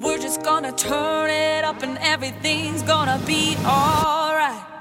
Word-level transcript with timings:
We're 0.00 0.22
just 0.22 0.42
gonna 0.42 0.72
turn 0.72 1.30
it 1.30 1.64
up 1.64 1.82
and 1.82 1.98
everything's 1.98 2.82
gonna 2.82 3.18
be 3.26 3.56
alright. 3.66 4.72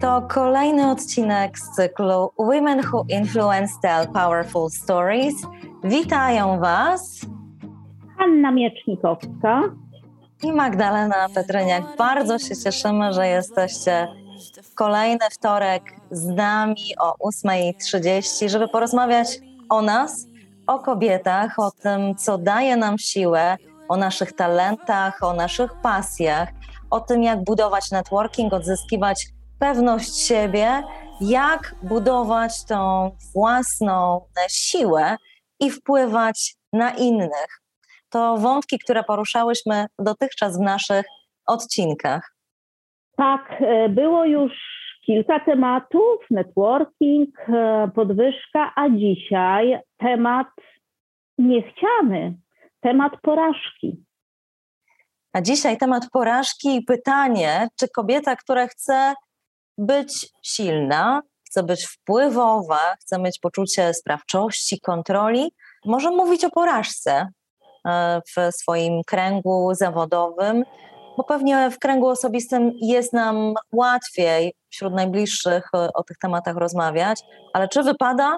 To 0.00 0.22
kolejny 0.28 0.90
odcinek 0.90 1.58
z 1.58 1.76
cyklu 1.76 2.32
Women 2.38 2.80
Who 2.92 3.04
Influence 3.08 3.72
Tell 3.82 4.06
Powerful 4.06 4.70
Stories. 4.70 5.34
Witają 5.84 6.60
Was 6.60 7.20
Anna 8.18 8.50
Miecznikowska 8.52 9.62
i 10.42 10.52
Magdalena 10.52 11.28
Petryniak. 11.34 11.96
Bardzo 11.96 12.38
się 12.38 12.56
cieszymy, 12.56 13.12
że 13.12 13.26
jesteście 13.28 14.08
kolejny 14.74 15.30
wtorek 15.30 15.82
z 16.10 16.26
nami 16.26 16.94
o 16.98 17.30
8.30, 17.30 18.48
żeby 18.48 18.68
porozmawiać 18.68 19.28
o 19.68 19.82
nas, 19.82 20.27
o 20.68 20.78
kobietach, 20.78 21.58
o 21.58 21.70
tym, 21.70 22.14
co 22.14 22.38
daje 22.38 22.76
nam 22.76 22.98
siłę, 22.98 23.56
o 23.88 23.96
naszych 23.96 24.32
talentach, 24.32 25.22
o 25.22 25.32
naszych 25.32 25.72
pasjach, 25.82 26.48
o 26.90 27.00
tym, 27.00 27.22
jak 27.22 27.44
budować 27.44 27.90
networking, 27.90 28.52
odzyskiwać 28.52 29.26
pewność 29.58 30.26
siebie, 30.26 30.82
jak 31.20 31.74
budować 31.82 32.64
tą 32.64 33.10
własną 33.34 34.26
siłę 34.48 35.16
i 35.60 35.70
wpływać 35.70 36.54
na 36.72 36.90
innych. 36.90 37.60
To 38.10 38.36
wątki, 38.36 38.78
które 38.78 39.04
poruszałyśmy 39.04 39.86
dotychczas 39.98 40.58
w 40.58 40.60
naszych 40.60 41.06
odcinkach. 41.46 42.34
Tak, 43.16 43.56
e, 43.60 43.88
było 43.88 44.24
już 44.24 44.77
kilka 45.08 45.40
tematów, 45.40 46.20
networking, 46.30 47.28
e, 47.48 47.90
podwyżka, 47.94 48.72
a 48.76 48.90
dzisiaj 48.90 49.80
temat 49.98 50.46
niechciany, 51.38 52.38
temat 52.80 53.12
porażki. 53.22 54.04
A 55.32 55.40
dzisiaj 55.40 55.78
temat 55.78 56.10
porażki 56.12 56.76
i 56.76 56.82
pytanie, 56.82 57.68
czy 57.80 57.88
kobieta, 57.88 58.36
która 58.36 58.66
chce 58.66 59.14
być 59.78 60.28
silna, 60.42 61.22
chce 61.46 61.62
być 61.62 61.86
wpływowa, 61.86 62.94
chce 63.00 63.18
mieć 63.18 63.38
poczucie 63.38 63.94
sprawczości, 63.94 64.80
kontroli, 64.80 65.52
może 65.84 66.10
mówić 66.10 66.44
o 66.44 66.50
porażce 66.50 67.28
e, 67.88 68.20
w 68.20 68.54
swoim 68.54 69.02
kręgu 69.06 69.74
zawodowym, 69.74 70.64
bo 71.18 71.24
pewnie 71.24 71.70
w 71.70 71.78
kręgu 71.78 72.08
osobistym 72.08 72.72
jest 72.80 73.12
nam 73.12 73.54
łatwiej 73.72 74.54
wśród 74.70 74.94
najbliższych 74.94 75.68
e, 75.74 75.92
o 75.92 76.02
tych 76.02 76.18
tematach 76.18 76.56
rozmawiać, 76.56 77.20
ale 77.54 77.68
czy 77.68 77.82
wypada 77.82 78.36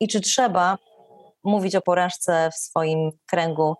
i 0.00 0.08
czy 0.08 0.20
trzeba 0.20 0.78
mówić 1.44 1.76
o 1.76 1.80
porażce 1.80 2.50
w 2.50 2.54
swoim 2.54 3.10
kręgu 3.26 3.74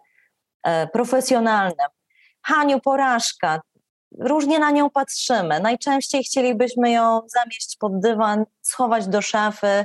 e, 0.62 0.86
profesjonalnym? 0.86 1.86
Haniu, 2.42 2.80
porażka. 2.80 3.60
Różnie 4.18 4.58
na 4.58 4.70
nią 4.70 4.90
patrzymy. 4.90 5.60
Najczęściej 5.60 6.24
chcielibyśmy 6.24 6.90
ją 6.90 7.20
zamieść 7.26 7.76
pod 7.80 8.00
dywan, 8.00 8.44
schować 8.62 9.08
do 9.08 9.22
szafy 9.22 9.84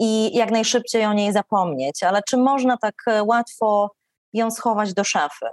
i 0.00 0.36
jak 0.36 0.50
najszybciej 0.50 1.04
o 1.04 1.12
niej 1.12 1.32
zapomnieć. 1.32 2.02
Ale 2.02 2.20
czy 2.28 2.36
można 2.36 2.76
tak 2.76 2.94
e, 3.06 3.22
łatwo 3.22 3.90
ją 4.32 4.50
schować 4.50 4.94
do 4.94 5.04
szafy? 5.04 5.46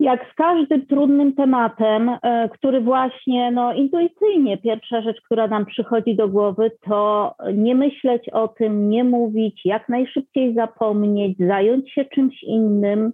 Jak 0.00 0.32
z 0.32 0.34
każdym 0.34 0.86
trudnym 0.86 1.34
tematem, 1.34 2.08
e, 2.22 2.48
który 2.48 2.80
właśnie 2.80 3.50
no, 3.50 3.72
intuicyjnie, 3.72 4.58
pierwsza 4.58 5.00
rzecz, 5.00 5.20
która 5.24 5.46
nam 5.46 5.66
przychodzi 5.66 6.16
do 6.16 6.28
głowy, 6.28 6.70
to 6.80 7.34
nie 7.54 7.74
myśleć 7.74 8.28
o 8.28 8.48
tym, 8.48 8.90
nie 8.90 9.04
mówić, 9.04 9.60
jak 9.64 9.88
najszybciej 9.88 10.54
zapomnieć, 10.54 11.38
zająć 11.38 11.92
się 11.92 12.04
czymś 12.04 12.42
innym. 12.42 13.12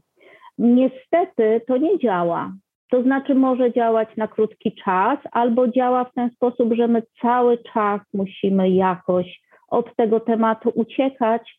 Niestety 0.58 1.60
to 1.66 1.76
nie 1.76 1.98
działa. 1.98 2.52
To 2.90 3.02
znaczy 3.02 3.34
może 3.34 3.72
działać 3.72 4.08
na 4.16 4.28
krótki 4.28 4.72
czas, 4.84 5.18
albo 5.32 5.68
działa 5.68 6.04
w 6.04 6.14
ten 6.14 6.30
sposób, 6.30 6.74
że 6.74 6.88
my 6.88 7.02
cały 7.22 7.58
czas 7.58 8.00
musimy 8.14 8.70
jakoś 8.70 9.40
od 9.68 9.96
tego 9.96 10.20
tematu 10.20 10.72
uciekać, 10.74 11.58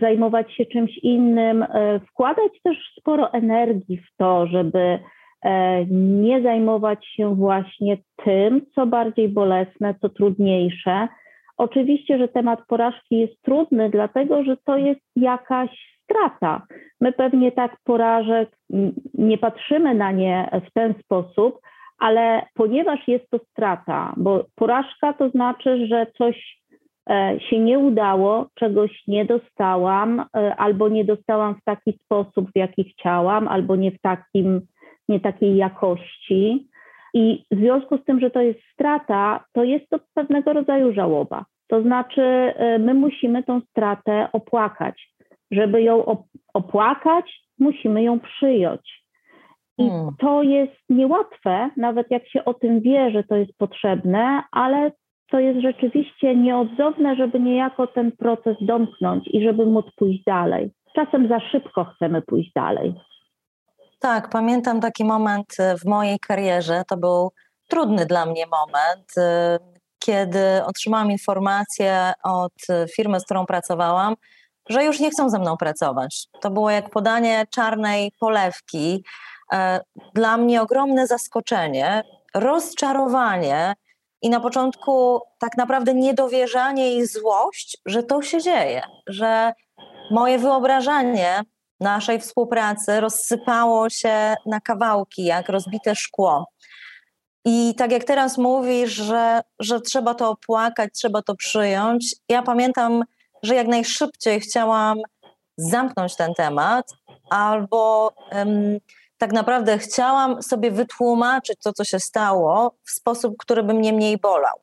zajmować 0.00 0.54
się 0.54 0.66
czymś 0.66 0.98
innym, 0.98 1.62
e, 1.62 2.00
wkładać 2.00 2.52
też 2.62 2.76
sporo 2.98 3.32
energii 3.32 3.96
w 3.96 4.16
to, 4.16 4.46
żeby 4.46 4.98
e, 5.42 5.84
nie 5.90 6.42
zajmować 6.42 7.06
się 7.06 7.34
właśnie 7.34 7.96
tym, 8.24 8.60
co 8.74 8.86
bardziej 8.86 9.28
bolesne, 9.28 9.94
co 10.00 10.08
trudniejsze. 10.08 11.08
Oczywiście, 11.56 12.18
że 12.18 12.28
temat 12.28 12.60
porażki 12.66 13.18
jest 13.18 13.42
trudny, 13.42 13.90
dlatego 13.90 14.44
że 14.44 14.56
to 14.56 14.76
jest 14.76 15.00
jakaś 15.16 15.70
strata. 16.04 16.66
My 17.00 17.12
pewnie 17.12 17.52
tak 17.52 17.76
porażek 17.84 18.48
nie 19.14 19.38
patrzymy 19.38 19.94
na 19.94 20.12
nie 20.12 20.50
w 20.68 20.72
ten 20.72 20.94
sposób, 21.04 21.60
ale 21.98 22.42
ponieważ 22.54 23.08
jest 23.08 23.30
to 23.30 23.38
strata, 23.38 24.14
bo 24.16 24.44
porażka 24.54 25.12
to 25.12 25.30
znaczy, 25.30 25.86
że 25.86 26.06
coś 26.18 26.59
się 27.50 27.58
nie 27.58 27.78
udało, 27.78 28.46
czegoś 28.54 29.02
nie 29.06 29.24
dostałam, 29.24 30.20
e, 30.20 30.56
albo 30.56 30.88
nie 30.88 31.04
dostałam 31.04 31.54
w 31.54 31.64
taki 31.64 31.92
sposób, 32.04 32.50
w 32.50 32.58
jaki 32.58 32.84
chciałam, 32.84 33.48
albo 33.48 33.76
nie 33.76 33.90
w 33.90 34.00
takim, 34.00 34.60
nie 35.08 35.20
takiej 35.20 35.56
jakości. 35.56 36.68
I 37.14 37.44
w 37.50 37.56
związku 37.56 37.98
z 37.98 38.04
tym, 38.04 38.20
że 38.20 38.30
to 38.30 38.40
jest 38.40 38.60
strata, 38.72 39.44
to 39.52 39.64
jest 39.64 39.88
to 39.90 40.00
pewnego 40.14 40.52
rodzaju 40.52 40.92
żałoba. 40.92 41.44
To 41.68 41.82
znaczy, 41.82 42.22
e, 42.22 42.78
my 42.78 42.94
musimy 42.94 43.42
tą 43.42 43.60
stratę 43.60 44.28
opłakać. 44.32 45.10
Żeby 45.50 45.82
ją 45.82 46.24
opłakać, 46.54 47.40
musimy 47.58 48.02
ją 48.02 48.20
przyjąć. 48.20 49.00
I 49.78 49.88
hmm. 49.88 50.14
to 50.18 50.42
jest 50.42 50.76
niełatwe, 50.88 51.70
nawet 51.76 52.10
jak 52.10 52.28
się 52.28 52.44
o 52.44 52.54
tym 52.54 52.80
wie, 52.80 53.10
że 53.10 53.24
to 53.24 53.36
jest 53.36 53.58
potrzebne, 53.58 54.42
ale 54.52 54.92
to 55.30 55.38
jest 55.38 55.60
rzeczywiście 55.60 56.36
nieodzowne, 56.36 57.16
żeby 57.16 57.40
niejako 57.40 57.86
ten 57.86 58.12
proces 58.12 58.56
domknąć 58.60 59.28
i 59.28 59.44
żeby 59.44 59.66
móc 59.66 59.86
pójść 59.96 60.24
dalej. 60.24 60.70
Czasem 60.94 61.28
za 61.28 61.40
szybko 61.40 61.84
chcemy 61.84 62.22
pójść 62.22 62.52
dalej. 62.54 62.94
Tak, 64.00 64.28
pamiętam 64.30 64.80
taki 64.80 65.04
moment 65.04 65.46
e, 65.58 65.76
w 65.76 65.84
mojej 65.84 66.18
karierze. 66.18 66.82
To 66.88 66.96
był 66.96 67.32
trudny 67.68 68.06
dla 68.06 68.26
mnie 68.26 68.44
moment, 68.46 69.06
e, 69.18 69.58
kiedy 69.98 70.64
otrzymałam 70.64 71.10
informację 71.10 72.12
od 72.24 72.52
firmy, 72.96 73.20
z 73.20 73.24
którą 73.24 73.46
pracowałam, 73.46 74.14
że 74.68 74.84
już 74.84 75.00
nie 75.00 75.10
chcą 75.10 75.30
ze 75.30 75.38
mną 75.38 75.56
pracować. 75.56 76.26
To 76.40 76.50
było 76.50 76.70
jak 76.70 76.90
podanie 76.90 77.44
czarnej 77.50 78.12
polewki. 78.20 79.04
E, 79.52 79.80
dla 80.14 80.36
mnie 80.36 80.62
ogromne 80.62 81.06
zaskoczenie, 81.06 82.02
rozczarowanie 82.34 83.74
i 84.22 84.30
na 84.30 84.40
początku 84.40 85.20
tak 85.38 85.56
naprawdę 85.56 85.94
niedowierzanie 85.94 86.96
i 86.96 87.06
złość, 87.06 87.78
że 87.86 88.02
to 88.02 88.22
się 88.22 88.40
dzieje, 88.40 88.82
że 89.06 89.52
moje 90.10 90.38
wyobrażenie 90.38 91.42
naszej 91.80 92.20
współpracy 92.20 93.00
rozsypało 93.00 93.90
się 93.90 94.34
na 94.46 94.60
kawałki, 94.60 95.24
jak 95.24 95.48
rozbite 95.48 95.94
szkło. 95.94 96.46
I 97.44 97.74
tak 97.74 97.92
jak 97.92 98.04
teraz 98.04 98.38
mówisz, 98.38 98.92
że, 98.92 99.40
że 99.58 99.80
trzeba 99.80 100.14
to 100.14 100.30
opłakać, 100.30 100.90
trzeba 100.94 101.22
to 101.22 101.34
przyjąć, 101.34 102.16
ja 102.28 102.42
pamiętam, 102.42 103.04
że 103.42 103.54
jak 103.54 103.66
najszybciej 103.66 104.40
chciałam 104.40 104.98
zamknąć 105.56 106.16
ten 106.16 106.34
temat 106.34 106.90
albo 107.30 108.12
um, 108.32 108.78
tak 109.20 109.32
naprawdę 109.32 109.78
chciałam 109.78 110.42
sobie 110.42 110.70
wytłumaczyć 110.70 111.58
to, 111.62 111.72
co 111.72 111.84
się 111.84 112.00
stało, 112.00 112.74
w 112.84 112.90
sposób, 112.90 113.34
który 113.38 113.62
by 113.62 113.74
mnie 113.74 113.92
mniej 113.92 114.18
bolał. 114.18 114.60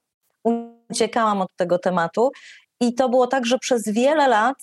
Uciekałam 0.90 1.42
od 1.42 1.56
tego 1.56 1.80
tematu 1.80 2.32
i 2.80 2.94
to 2.94 3.10
było 3.10 3.28
tak, 3.28 3.46
że 3.46 3.60
przez 3.60 3.88
wiele 3.88 4.28
lat 4.28 4.56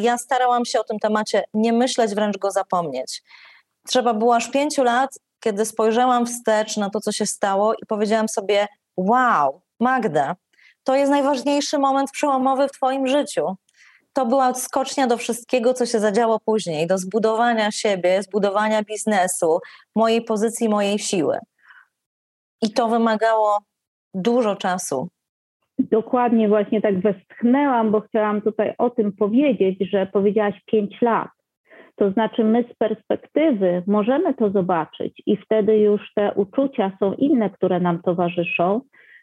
ja 0.00 0.18
starałam 0.18 0.64
się 0.64 0.80
o 0.80 0.84
tym 0.84 0.98
temacie 0.98 1.44
nie 1.54 1.72
myśleć, 1.72 2.14
wręcz 2.14 2.38
go 2.38 2.50
zapomnieć. 2.50 3.22
Trzeba 3.86 4.14
było 4.14 4.36
aż 4.36 4.50
pięciu 4.50 4.82
lat, 4.82 5.18
kiedy 5.40 5.64
spojrzałam 5.64 6.26
wstecz 6.26 6.76
na 6.76 6.90
to, 6.90 7.00
co 7.00 7.12
się 7.12 7.26
stało 7.26 7.74
i 7.74 7.86
powiedziałam 7.88 8.28
sobie: 8.28 8.66
Wow, 8.96 9.60
Magda, 9.80 10.36
to 10.84 10.94
jest 10.94 11.10
najważniejszy 11.10 11.78
moment 11.78 12.10
przełomowy 12.10 12.68
w 12.68 12.72
Twoim 12.72 13.06
życiu 13.06 13.56
to 14.12 14.26
była 14.26 14.54
skocznia 14.54 15.06
do 15.06 15.16
wszystkiego, 15.16 15.74
co 15.74 15.86
się 15.86 15.98
zadziało 15.98 16.40
później, 16.40 16.86
do 16.86 16.98
zbudowania 16.98 17.70
siebie, 17.70 18.22
zbudowania 18.22 18.82
biznesu, 18.82 19.58
mojej 19.96 20.22
pozycji, 20.24 20.68
mojej 20.68 20.98
siły. 20.98 21.38
I 22.62 22.72
to 22.72 22.88
wymagało 22.88 23.58
dużo 24.14 24.56
czasu. 24.56 25.08
Dokładnie, 25.78 26.48
właśnie 26.48 26.80
tak 26.80 27.00
westchnęłam, 27.00 27.90
bo 27.90 28.00
chciałam 28.00 28.42
tutaj 28.42 28.74
o 28.78 28.90
tym 28.90 29.12
powiedzieć, 29.12 29.78
że 29.90 30.06
powiedziałaś 30.06 30.54
pięć 30.66 31.02
lat. 31.02 31.28
To 31.96 32.10
znaczy, 32.10 32.44
my 32.44 32.64
z 32.72 32.76
perspektywy 32.76 33.82
możemy 33.86 34.34
to 34.34 34.50
zobaczyć 34.50 35.22
i 35.26 35.36
wtedy 35.36 35.78
już 35.78 36.00
te 36.14 36.32
uczucia 36.34 36.92
są 37.00 37.12
inne, 37.12 37.50
które 37.50 37.80
nam 37.80 38.02
towarzyszą. 38.02 38.80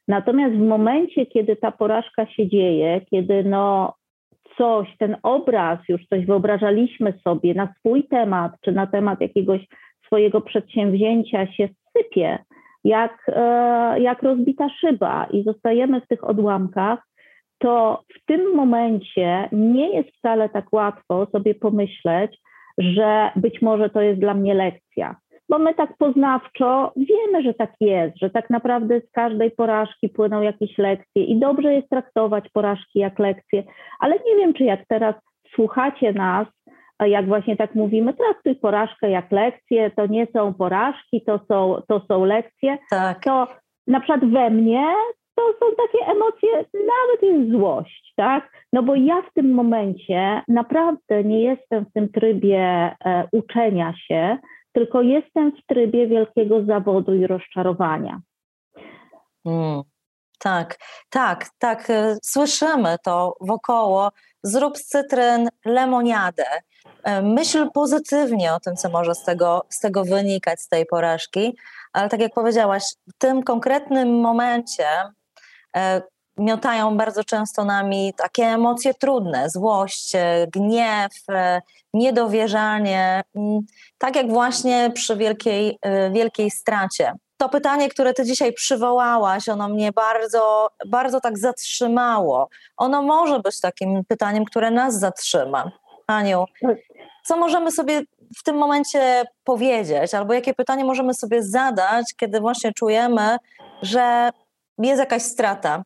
Natomiast 0.07 0.55
w 0.55 0.67
momencie, 0.67 1.25
kiedy 1.25 1.55
ta 1.55 1.71
porażka 1.71 2.25
się 2.27 2.47
dzieje, 2.49 3.01
kiedy 3.09 3.43
no, 3.43 3.93
coś, 4.57 4.97
ten 4.97 5.17
obraz, 5.23 5.79
już 5.89 6.05
coś 6.05 6.25
wyobrażaliśmy 6.25 7.13
sobie 7.23 7.53
na 7.53 7.73
swój 7.79 8.03
temat, 8.03 8.51
czy 8.61 8.71
na 8.71 8.87
temat 8.87 9.21
jakiegoś 9.21 9.67
swojego 10.05 10.41
przedsięwzięcia 10.41 11.47
się 11.51 11.69
sypie, 11.97 12.39
jak, 12.83 13.25
e, 13.27 13.99
jak 13.99 14.23
rozbita 14.23 14.69
szyba 14.69 15.27
i 15.31 15.43
zostajemy 15.43 16.01
w 16.01 16.07
tych 16.07 16.23
odłamkach, 16.23 16.99
to 17.57 18.03
w 18.15 18.25
tym 18.25 18.55
momencie 18.55 19.49
nie 19.51 19.89
jest 19.89 20.09
wcale 20.09 20.49
tak 20.49 20.73
łatwo 20.73 21.25
sobie 21.25 21.55
pomyśleć, 21.55 22.37
że 22.77 23.31
być 23.35 23.61
może 23.61 23.89
to 23.89 24.01
jest 24.01 24.19
dla 24.19 24.33
mnie 24.33 24.53
lekcja. 24.53 25.15
Bo 25.49 25.59
my 25.59 25.73
tak 25.73 25.97
poznawczo 25.97 26.93
wiemy, 26.95 27.43
że 27.43 27.53
tak 27.53 27.71
jest, 27.79 28.19
że 28.19 28.29
tak 28.29 28.49
naprawdę 28.49 29.01
z 29.01 29.11
każdej 29.11 29.51
porażki 29.51 30.09
płyną 30.09 30.41
jakieś 30.41 30.77
lekcje 30.77 31.23
i 31.23 31.39
dobrze 31.39 31.73
jest 31.73 31.89
traktować 31.89 32.49
porażki 32.53 32.99
jak 32.99 33.19
lekcje, 33.19 33.63
ale 33.99 34.15
nie 34.15 34.35
wiem, 34.35 34.53
czy 34.53 34.63
jak 34.63 34.79
teraz 34.87 35.15
słuchacie 35.55 36.13
nas, 36.13 36.47
jak 36.99 37.27
właśnie 37.27 37.57
tak 37.57 37.75
mówimy, 37.75 38.13
traktuj 38.13 38.55
porażkę 38.55 39.09
jak 39.09 39.31
lekcję, 39.31 39.91
to 39.91 40.05
nie 40.05 40.27
są 40.33 40.53
porażki, 40.53 41.21
to 41.21 41.39
są, 41.47 41.81
to 41.87 42.01
są 42.07 42.25
lekcje, 42.25 42.77
tak. 42.89 43.23
to 43.23 43.47
na 43.87 43.99
przykład 43.99 44.25
we 44.25 44.49
mnie 44.49 44.93
to 45.35 45.53
są 45.59 45.65
takie 45.75 46.11
emocje, 46.11 46.49
nawet 46.73 47.21
jest 47.21 47.51
złość, 47.51 48.13
tak? 48.15 48.51
No 48.73 48.83
bo 48.83 48.95
ja 48.95 49.21
w 49.21 49.33
tym 49.33 49.53
momencie 49.53 50.41
naprawdę 50.47 51.23
nie 51.23 51.43
jestem 51.43 51.85
w 51.85 51.93
tym 51.93 52.09
trybie 52.09 52.59
e, 52.59 53.27
uczenia 53.31 53.93
się, 53.97 54.37
tylko 54.75 55.01
jestem 55.01 55.51
w 55.51 55.65
trybie 55.65 56.07
wielkiego 56.07 56.65
zawodu 56.65 57.15
i 57.15 57.27
rozczarowania. 57.27 58.21
Mm, 59.45 59.81
tak, 60.39 60.77
tak, 61.09 61.49
tak. 61.59 61.89
E, 61.89 62.17
słyszymy 62.23 62.95
to 63.03 63.35
wokoło. 63.41 64.11
Zrób 64.43 64.77
z 64.77 64.85
cytryn 64.85 65.49
lemoniadę. 65.65 66.45
E, 67.03 67.21
myśl 67.21 67.69
pozytywnie 67.73 68.53
o 68.53 68.59
tym, 68.59 68.75
co 68.75 68.89
może 68.89 69.15
z 69.15 69.23
tego, 69.23 69.65
z 69.69 69.79
tego 69.79 70.03
wynikać, 70.03 70.61
z 70.61 70.67
tej 70.67 70.85
porażki, 70.85 71.57
ale 71.93 72.09
tak 72.09 72.19
jak 72.19 72.33
powiedziałaś, 72.33 72.83
w 73.07 73.17
tym 73.17 73.43
konkretnym 73.43 74.19
momencie 74.19 74.87
e, 75.77 76.01
miotają 76.37 76.97
bardzo 76.97 77.23
często 77.23 77.65
nami 77.65 78.13
takie 78.17 78.43
emocje 78.43 78.93
trudne, 78.93 79.49
złość, 79.49 80.15
e, 80.15 80.47
gniew, 80.53 81.11
niedowierzanie, 81.93 83.23
mm, 83.35 83.59
tak 83.97 84.15
jak 84.15 84.29
właśnie 84.29 84.91
przy 84.93 85.15
wielkiej, 85.15 85.79
wielkiej 86.11 86.51
stracie. 86.51 87.13
To 87.37 87.49
pytanie, 87.49 87.89
które 87.89 88.13
ty 88.13 88.25
dzisiaj 88.25 88.53
przywołałaś, 88.53 89.49
ono 89.49 89.69
mnie 89.69 89.91
bardzo, 89.91 90.69
bardzo 90.87 91.21
tak 91.21 91.37
zatrzymało. 91.37 92.49
Ono 92.77 93.01
może 93.01 93.39
być 93.39 93.59
takim 93.59 94.05
pytaniem, 94.07 94.45
które 94.45 94.71
nas 94.71 94.99
zatrzyma. 94.99 95.71
Aniu, 96.07 96.45
co 97.25 97.37
możemy 97.37 97.71
sobie 97.71 98.01
w 98.37 98.43
tym 98.43 98.55
momencie 98.57 99.23
powiedzieć, 99.43 100.13
albo 100.13 100.33
jakie 100.33 100.53
pytanie 100.53 100.85
możemy 100.85 101.13
sobie 101.13 101.43
zadać, 101.43 102.05
kiedy 102.17 102.39
właśnie 102.39 102.73
czujemy, 102.73 103.37
że 103.81 104.29
jest 104.77 104.99
jakaś 104.99 105.21
strata, 105.21 105.83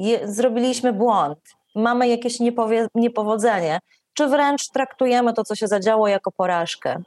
je, 0.00 0.28
zrobiliśmy 0.28 0.92
błąd, 0.92 1.38
mamy 1.74 2.08
jakieś 2.08 2.40
niepowie, 2.40 2.86
niepowodzenie, 2.94 3.78
czy 4.14 4.26
wręcz 4.26 4.68
traktujemy 4.68 5.32
to, 5.32 5.44
co 5.44 5.54
się 5.54 5.66
zadziało, 5.66 6.08
jako 6.08 6.32
porażkę? 6.32 7.02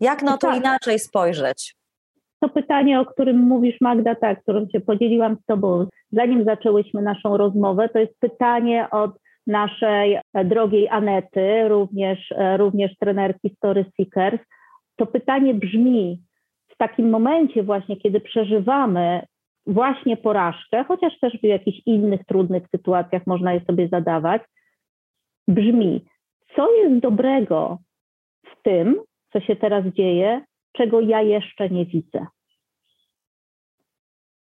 Jak 0.00 0.22
na 0.22 0.38
to 0.38 0.46
tak. 0.46 0.56
inaczej 0.56 0.98
spojrzeć? 0.98 1.74
To 2.40 2.48
pytanie, 2.48 3.00
o 3.00 3.06
którym 3.06 3.38
mówisz, 3.38 3.76
Magda, 3.80 4.14
tak, 4.14 4.42
którym 4.42 4.70
się 4.70 4.80
podzieliłam 4.80 5.36
z 5.42 5.46
Tobą, 5.46 5.86
zanim 6.12 6.44
zaczęłyśmy 6.44 7.02
naszą 7.02 7.36
rozmowę, 7.36 7.88
to 7.88 7.98
jest 7.98 8.20
pytanie 8.20 8.86
od 8.90 9.10
naszej 9.46 10.14
e, 10.34 10.44
drogiej 10.44 10.88
Anety, 10.88 11.68
również, 11.68 12.32
e, 12.32 12.56
również 12.56 12.96
trenerki 13.00 13.54
Story 13.56 13.84
Seekers, 13.96 14.40
to 14.96 15.06
pytanie 15.06 15.54
brzmi, 15.54 16.22
w 16.68 16.76
takim 16.76 17.10
momencie 17.10 17.62
właśnie, 17.62 17.96
kiedy 17.96 18.20
przeżywamy 18.20 19.22
właśnie 19.66 20.16
porażkę, 20.16 20.84
chociaż 20.84 21.18
też 21.18 21.38
w 21.40 21.44
jakichś 21.44 21.78
innych 21.86 22.24
trudnych 22.24 22.62
sytuacjach 22.68 23.26
można 23.26 23.52
je 23.52 23.60
sobie 23.60 23.88
zadawać, 23.88 24.42
brzmi, 25.48 26.04
co 26.56 26.72
jest 26.72 26.98
dobrego 27.02 27.78
w 28.46 28.62
tym, 28.62 29.00
co 29.32 29.40
się 29.40 29.56
teraz 29.56 29.84
dzieje, 29.86 30.44
czego 30.72 31.00
ja 31.00 31.22
jeszcze 31.22 31.70
nie 31.70 31.86
widzę. 31.86 32.26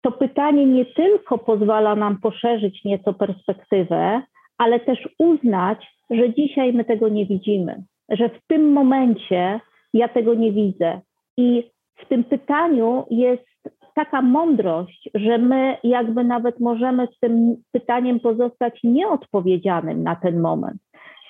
To 0.01 0.11
pytanie 0.11 0.65
nie 0.65 0.85
tylko 0.85 1.38
pozwala 1.38 1.95
nam 1.95 2.17
poszerzyć 2.21 2.83
nieco 2.83 3.13
perspektywę, 3.13 4.21
ale 4.57 4.79
też 4.79 5.09
uznać, 5.19 5.88
że 6.09 6.33
dzisiaj 6.33 6.73
my 6.73 6.85
tego 6.85 7.09
nie 7.09 7.25
widzimy, 7.25 7.83
że 8.09 8.29
w 8.29 8.47
tym 8.47 8.71
momencie 8.71 9.59
ja 9.94 10.07
tego 10.07 10.33
nie 10.33 10.51
widzę. 10.51 11.01
I 11.38 11.71
w 11.95 12.07
tym 12.07 12.23
pytaniu 12.23 13.05
jest 13.09 13.52
taka 13.95 14.22
mądrość, 14.22 15.10
że 15.13 15.38
my 15.38 15.78
jakby 15.84 16.24
nawet 16.24 16.60
możemy 16.60 17.07
z 17.16 17.19
tym 17.19 17.56
pytaniem 17.72 18.19
pozostać 18.19 18.80
nieodpowiedzianym 18.84 20.04
na 20.04 20.16
ten 20.16 20.40
moment. 20.42 20.81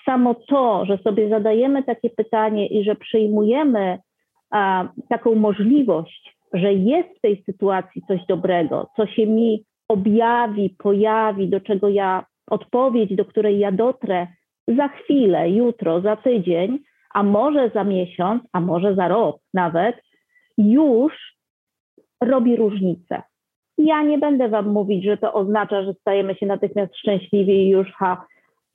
Samo 0.05 0.35
to, 0.35 0.85
że 0.85 0.97
sobie 0.97 1.29
zadajemy 1.29 1.83
takie 1.83 2.09
pytanie 2.09 2.67
i 2.67 2.83
że 2.83 2.95
przyjmujemy 2.95 3.99
a, 4.51 4.87
taką 5.09 5.35
możliwość, 5.35 6.37
że 6.53 6.73
jest 6.73 7.09
w 7.17 7.21
tej 7.21 7.43
sytuacji 7.45 8.01
coś 8.07 8.25
dobrego, 8.27 8.89
co 8.95 9.07
się 9.07 9.27
mi 9.27 9.63
objawi, 9.87 10.75
pojawi, 10.77 11.49
do 11.49 11.61
czego 11.61 11.89
ja 11.89 12.25
odpowiedź, 12.47 13.15
do 13.15 13.25
której 13.25 13.59
ja 13.59 13.71
dotrę 13.71 14.27
za 14.67 14.87
chwilę, 14.87 15.49
jutro, 15.49 16.01
za 16.01 16.15
tydzień, 16.15 16.79
a 17.13 17.23
może 17.23 17.71
za 17.73 17.83
miesiąc, 17.83 18.43
a 18.53 18.61
może 18.61 18.95
za 18.95 19.07
rok 19.07 19.37
nawet, 19.53 19.95
już 20.57 21.32
robi 22.25 22.55
różnicę. 22.55 23.21
Ja 23.77 24.03
nie 24.03 24.17
będę 24.17 24.49
Wam 24.49 24.67
mówić, 24.67 25.03
że 25.03 25.17
to 25.17 25.33
oznacza, 25.33 25.83
że 25.83 25.93
stajemy 25.93 26.35
się 26.35 26.45
natychmiast 26.45 26.97
szczęśliwi 26.97 27.53
i 27.53 27.69
już 27.69 27.91
ha, 27.91 28.25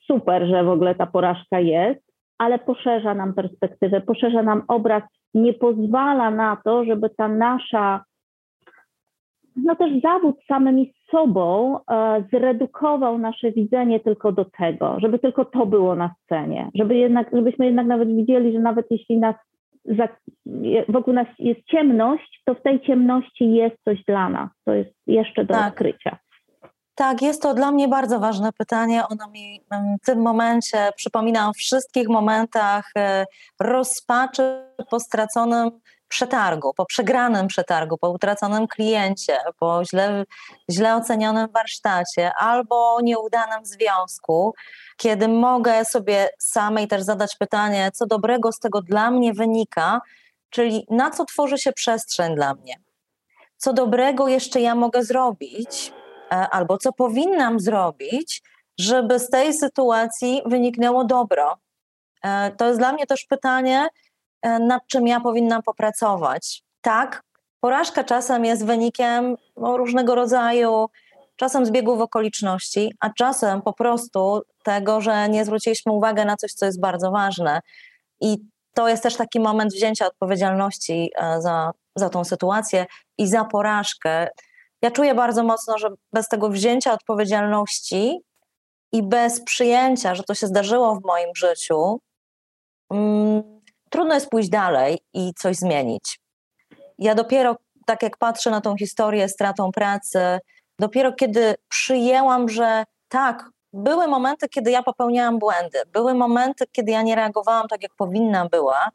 super, 0.06 0.46
że 0.46 0.64
w 0.64 0.68
ogóle 0.68 0.94
ta 0.94 1.06
porażka 1.06 1.60
jest, 1.60 2.00
ale 2.38 2.58
poszerza 2.58 3.14
nam 3.14 3.34
perspektywę, 3.34 4.00
poszerza 4.00 4.42
nam 4.42 4.62
obraz, 4.68 5.02
nie 5.34 5.54
pozwala 5.54 6.30
na 6.30 6.56
to, 6.64 6.84
żeby 6.84 7.10
ta 7.10 7.28
nasza 7.28 8.04
no 9.64 9.76
też 9.76 10.02
zawód 10.02 10.36
samymi 10.48 10.94
sobą 11.10 11.76
e, 11.78 12.24
zredukował 12.32 13.18
nasze 13.18 13.52
widzenie 13.52 14.00
tylko 14.00 14.32
do 14.32 14.44
tego, 14.44 14.96
żeby 15.00 15.18
tylko 15.18 15.44
to 15.44 15.66
było 15.66 15.94
na 15.94 16.14
scenie, 16.24 16.70
żeby 16.74 16.96
jednak, 16.96 17.30
żebyśmy 17.32 17.66
jednak 17.66 17.86
nawet 17.86 18.16
widzieli, 18.16 18.52
że 18.52 18.58
nawet 18.58 18.86
jeśli 18.90 19.18
nas 19.18 19.36
za, 19.96 20.08
wokół 20.88 21.14
nas 21.14 21.26
jest 21.38 21.60
ciemność, 21.66 22.42
to 22.44 22.54
w 22.54 22.62
tej 22.62 22.80
ciemności 22.80 23.54
jest 23.54 23.76
coś 23.84 24.04
dla 24.04 24.28
nas, 24.28 24.50
to 24.64 24.74
jest 24.74 24.90
jeszcze 25.06 25.44
do 25.44 25.54
tak. 25.54 25.72
odkrycia. 25.72 26.18
Tak, 26.94 27.22
jest 27.22 27.42
to 27.42 27.54
dla 27.54 27.72
mnie 27.72 27.88
bardzo 27.88 28.20
ważne 28.20 28.52
pytanie. 28.52 29.02
Ono 29.10 29.30
mi 29.30 29.60
w 30.02 30.06
tym 30.06 30.22
momencie 30.22 30.78
przypomina 30.96 31.48
o 31.48 31.52
wszystkich 31.52 32.08
momentach 32.08 32.90
e, 32.96 33.24
rozpaczy 33.60 34.64
po 34.90 35.00
straconym 35.00 35.70
przetargu, 36.08 36.74
po 36.74 36.86
przegranym 36.86 37.46
przetargu, 37.46 37.98
po 37.98 38.10
utraconym 38.10 38.68
kliencie, 38.68 39.38
po 39.58 39.84
źle, 39.84 40.24
źle 40.70 40.96
ocenionym 40.96 41.48
warsztacie 41.54 42.32
albo 42.34 42.98
nieudanym 43.02 43.64
związku, 43.64 44.54
kiedy 44.96 45.28
mogę 45.28 45.84
sobie 45.84 46.28
samej 46.38 46.88
też 46.88 47.02
zadać 47.02 47.36
pytanie, 47.36 47.90
co 47.94 48.06
dobrego 48.06 48.52
z 48.52 48.58
tego 48.58 48.82
dla 48.82 49.10
mnie 49.10 49.32
wynika, 49.32 50.00
czyli 50.50 50.86
na 50.90 51.10
co 51.10 51.24
tworzy 51.24 51.58
się 51.58 51.72
przestrzeń 51.72 52.34
dla 52.34 52.54
mnie. 52.54 52.74
Co 53.56 53.72
dobrego 53.72 54.28
jeszcze 54.28 54.60
ja 54.60 54.74
mogę 54.74 55.04
zrobić, 55.04 55.92
e, 56.32 56.34
albo 56.34 56.78
co 56.78 56.92
powinnam 56.92 57.60
zrobić, 57.60 58.42
żeby 58.78 59.18
z 59.18 59.30
tej 59.30 59.54
sytuacji 59.54 60.42
wyniknęło 60.46 61.04
dobro. 61.04 61.56
E, 62.22 62.50
to 62.50 62.66
jest 62.66 62.78
dla 62.78 62.92
mnie 62.92 63.06
też 63.06 63.24
pytanie, 63.24 63.88
nad 64.42 64.86
czym 64.86 65.06
ja 65.06 65.20
powinnam 65.20 65.62
popracować. 65.62 66.62
Tak, 66.80 67.22
porażka 67.60 68.04
czasem 68.04 68.44
jest 68.44 68.66
wynikiem 68.66 69.36
no, 69.56 69.76
różnego 69.76 70.14
rodzaju, 70.14 70.86
czasem 71.36 71.66
zbiegów 71.66 72.00
okoliczności, 72.00 72.94
a 73.00 73.10
czasem 73.10 73.62
po 73.62 73.72
prostu 73.72 74.42
tego, 74.64 75.00
że 75.00 75.28
nie 75.28 75.44
zwróciliśmy 75.44 75.92
uwagi 75.92 76.24
na 76.24 76.36
coś, 76.36 76.52
co 76.52 76.66
jest 76.66 76.80
bardzo 76.80 77.10
ważne. 77.10 77.60
I 78.20 78.38
to 78.74 78.88
jest 78.88 79.02
też 79.02 79.16
taki 79.16 79.40
moment 79.40 79.72
wzięcia 79.72 80.06
odpowiedzialności 80.06 81.10
e, 81.16 81.42
za, 81.42 81.72
za 81.96 82.08
tą 82.08 82.24
sytuację 82.24 82.86
i 83.18 83.26
za 83.26 83.44
porażkę. 83.44 84.28
Ja 84.82 84.90
czuję 84.90 85.14
bardzo 85.14 85.44
mocno, 85.44 85.78
że 85.78 85.88
bez 86.12 86.28
tego 86.28 86.48
wzięcia 86.48 86.92
odpowiedzialności 86.92 88.18
i 88.92 89.02
bez 89.02 89.44
przyjęcia, 89.44 90.14
że 90.14 90.22
to 90.22 90.34
się 90.34 90.46
zdarzyło 90.46 90.94
w 90.94 91.04
moim 91.04 91.28
życiu, 91.36 92.00
mm, 92.90 93.57
trudno 93.90 94.14
jest 94.14 94.28
pójść 94.28 94.48
dalej 94.48 94.98
i 95.14 95.34
coś 95.34 95.56
zmienić. 95.56 96.20
Ja 96.98 97.14
dopiero, 97.14 97.56
tak 97.86 98.02
jak 98.02 98.16
patrzę 98.16 98.50
na 98.50 98.60
tą 98.60 98.76
historię 98.76 99.28
stratą 99.28 99.72
pracy, 99.72 100.38
dopiero 100.78 101.12
kiedy 101.12 101.54
przyjęłam, 101.68 102.48
że 102.48 102.84
tak, 103.08 103.50
były 103.72 104.08
momenty, 104.08 104.48
kiedy 104.48 104.70
ja 104.70 104.82
popełniałam 104.82 105.38
błędy, 105.38 105.78
były 105.92 106.14
momenty, 106.14 106.64
kiedy 106.72 106.92
ja 106.92 107.02
nie 107.02 107.14
reagowałam 107.14 107.68
tak, 107.68 107.82
jak 107.82 107.94
powinna 107.94 108.48
była. 108.48 108.88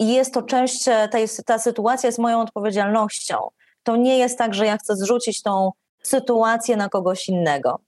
I 0.00 0.14
jest 0.14 0.34
to 0.34 0.42
część, 0.42 0.84
tej, 1.10 1.26
ta 1.46 1.58
sytuacja 1.58 2.06
jest 2.06 2.18
moją 2.18 2.40
odpowiedzialnością. 2.40 3.48
To 3.82 3.96
nie 3.96 4.18
jest 4.18 4.38
tak, 4.38 4.54
że 4.54 4.66
ja 4.66 4.76
chcę 4.76 4.96
zrzucić 4.96 5.42
tą 5.42 5.70
sytuację 6.02 6.76
na 6.76 6.88
kogoś 6.88 7.28
innego. 7.28 7.80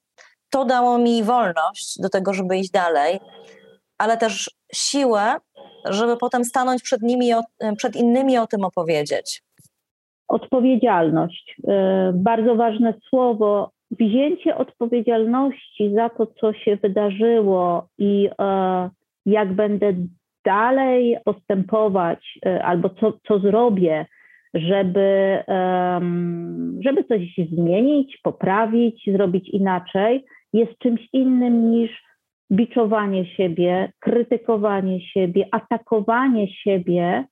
To 0.51 0.65
dało 0.65 0.99
mi 0.99 1.25
wolność 1.25 2.01
do 2.01 2.09
tego, 2.09 2.35
żeby 2.35 2.57
iść 2.57 2.71
dalej, 2.71 3.21
ale 3.99 4.17
też 4.17 4.51
siłę, 4.75 5.37
żeby 5.91 6.17
potem 6.17 6.45
stanąć 6.45 6.83
przed 6.83 7.03
nimi, 7.03 7.31
przed 7.77 7.97
innymi 7.97 8.39
o 8.39 8.47
tym 8.47 8.65
opowiedzieć. 8.65 9.43
Odpowiedzialność. 10.29 11.57
E, 11.69 12.13
bardzo 12.15 12.55
ważne 12.55 12.95
słowo. 13.09 13.71
Wzięcie 13.91 14.57
odpowiedzialności 14.57 15.95
za 15.95 16.09
to, 16.09 16.27
co 16.27 16.53
się 16.53 16.77
wydarzyło 16.77 17.89
i 17.99 18.29
e, 18.41 18.91
jak 19.27 19.53
będę 19.53 19.95
dalej 20.45 21.17
postępować, 21.25 22.39
e, 22.47 22.65
albo 22.65 22.91
co, 22.91 23.13
co 23.29 23.39
zrobię, 23.39 24.07
żeby, 24.55 25.39
żeby 26.81 27.05
coś 27.05 27.21
zmienić, 27.53 28.19
poprawić, 28.23 29.11
zrobić 29.13 29.49
inaczej, 29.49 30.25
jest 30.53 30.79
czymś 30.79 31.09
innym 31.13 31.71
niż 31.71 32.03
biczowanie 32.53 33.27
siebie, 33.27 33.93
krytykowanie 34.01 35.01
siebie, 35.01 35.49
atakowanie 35.53 36.49
siebie 36.49 37.25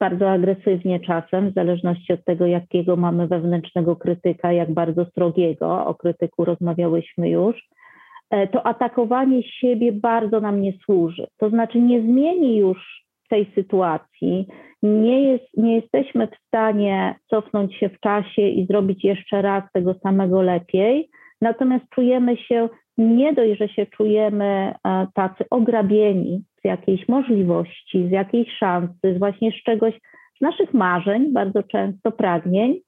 bardzo 0.00 0.30
agresywnie 0.30 1.00
czasem, 1.00 1.50
w 1.50 1.54
zależności 1.54 2.12
od 2.12 2.24
tego, 2.24 2.46
jakiego 2.46 2.96
mamy 2.96 3.28
wewnętrznego 3.28 3.96
krytyka, 3.96 4.52
jak 4.52 4.72
bardzo 4.72 5.04
strogiego, 5.04 5.86
o 5.86 5.94
krytyku 5.94 6.44
rozmawiałyśmy 6.44 7.30
już, 7.30 7.68
e, 8.30 8.48
to 8.48 8.66
atakowanie 8.66 9.42
siebie 9.42 9.92
bardzo 9.92 10.40
nam 10.40 10.62
nie 10.62 10.72
służy. 10.84 11.26
To 11.36 11.50
znaczy 11.50 11.80
nie 11.80 12.02
zmieni 12.02 12.56
już 12.56 13.04
tej 13.28 13.46
sytuacji, 13.54 14.46
nie, 14.82 15.22
jest, 15.22 15.44
nie 15.56 15.76
jesteśmy 15.76 16.26
w 16.26 16.46
stanie 16.46 17.14
cofnąć 17.30 17.74
się 17.74 17.88
w 17.88 18.00
czasie 18.00 18.42
i 18.42 18.66
zrobić 18.66 19.04
jeszcze 19.04 19.42
raz 19.42 19.64
tego 19.72 19.94
samego 19.94 20.42
lepiej, 20.42 21.08
natomiast 21.40 21.84
czujemy 21.94 22.36
się, 22.36 22.68
nie 23.00 23.32
dość, 23.32 23.58
że 23.58 23.68
się 23.68 23.86
czujemy 23.86 24.44
e, 24.44 25.06
tacy 25.14 25.44
ograbieni 25.50 26.44
z 26.60 26.64
jakiejś 26.64 27.08
możliwości, 27.08 28.08
z 28.08 28.10
jakiejś 28.10 28.48
szansy, 28.58 29.14
z 29.14 29.18
właśnie 29.18 29.52
z 29.52 29.64
czegoś, 29.64 29.94
z 30.38 30.40
naszych 30.40 30.74
marzeń, 30.74 31.32
bardzo 31.32 31.62
często 31.62 32.12
pragnień, 32.12 32.80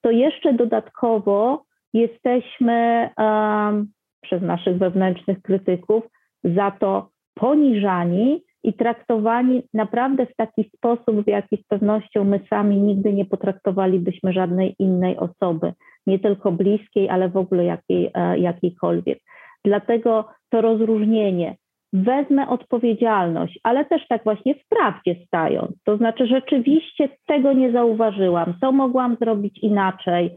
to 0.00 0.10
jeszcze 0.10 0.52
dodatkowo 0.52 1.64
jesteśmy 1.94 3.10
um, 3.18 3.86
przez 4.20 4.42
naszych 4.42 4.78
wewnętrznych 4.78 5.42
krytyków 5.42 6.04
za 6.44 6.70
to 6.70 7.10
poniżani 7.34 8.42
i 8.62 8.72
traktowani 8.72 9.62
naprawdę 9.74 10.26
w 10.26 10.36
taki 10.36 10.70
sposób, 10.76 11.24
w 11.24 11.28
jaki 11.28 11.56
z 11.56 11.66
pewnością 11.66 12.24
my 12.24 12.40
sami 12.50 12.76
nigdy 12.76 13.12
nie 13.12 13.24
potraktowalibyśmy 13.24 14.32
żadnej 14.32 14.74
innej 14.78 15.16
osoby, 15.16 15.72
nie 16.06 16.18
tylko 16.18 16.52
bliskiej, 16.52 17.08
ale 17.08 17.28
w 17.28 17.36
ogóle 17.36 17.64
jakiej, 17.64 18.10
e, 18.14 18.38
jakiejkolwiek. 18.38 19.18
Dlatego 19.64 20.28
to 20.50 20.60
rozróżnienie. 20.60 21.56
Wezmę 21.92 22.48
odpowiedzialność, 22.48 23.58
ale 23.62 23.84
też 23.84 24.08
tak 24.08 24.24
właśnie 24.24 24.54
w 24.54 24.68
prawdzie 24.68 25.16
stając. 25.26 25.82
To 25.84 25.96
znaczy, 25.96 26.26
rzeczywiście 26.26 27.08
tego 27.26 27.52
nie 27.52 27.72
zauważyłam, 27.72 28.54
to 28.60 28.72
mogłam 28.72 29.16
zrobić 29.20 29.58
inaczej. 29.58 30.36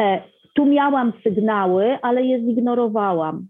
E, 0.00 0.22
tu 0.54 0.66
miałam 0.66 1.12
sygnały, 1.22 1.98
ale 2.02 2.22
je 2.22 2.40
zignorowałam. 2.40 3.46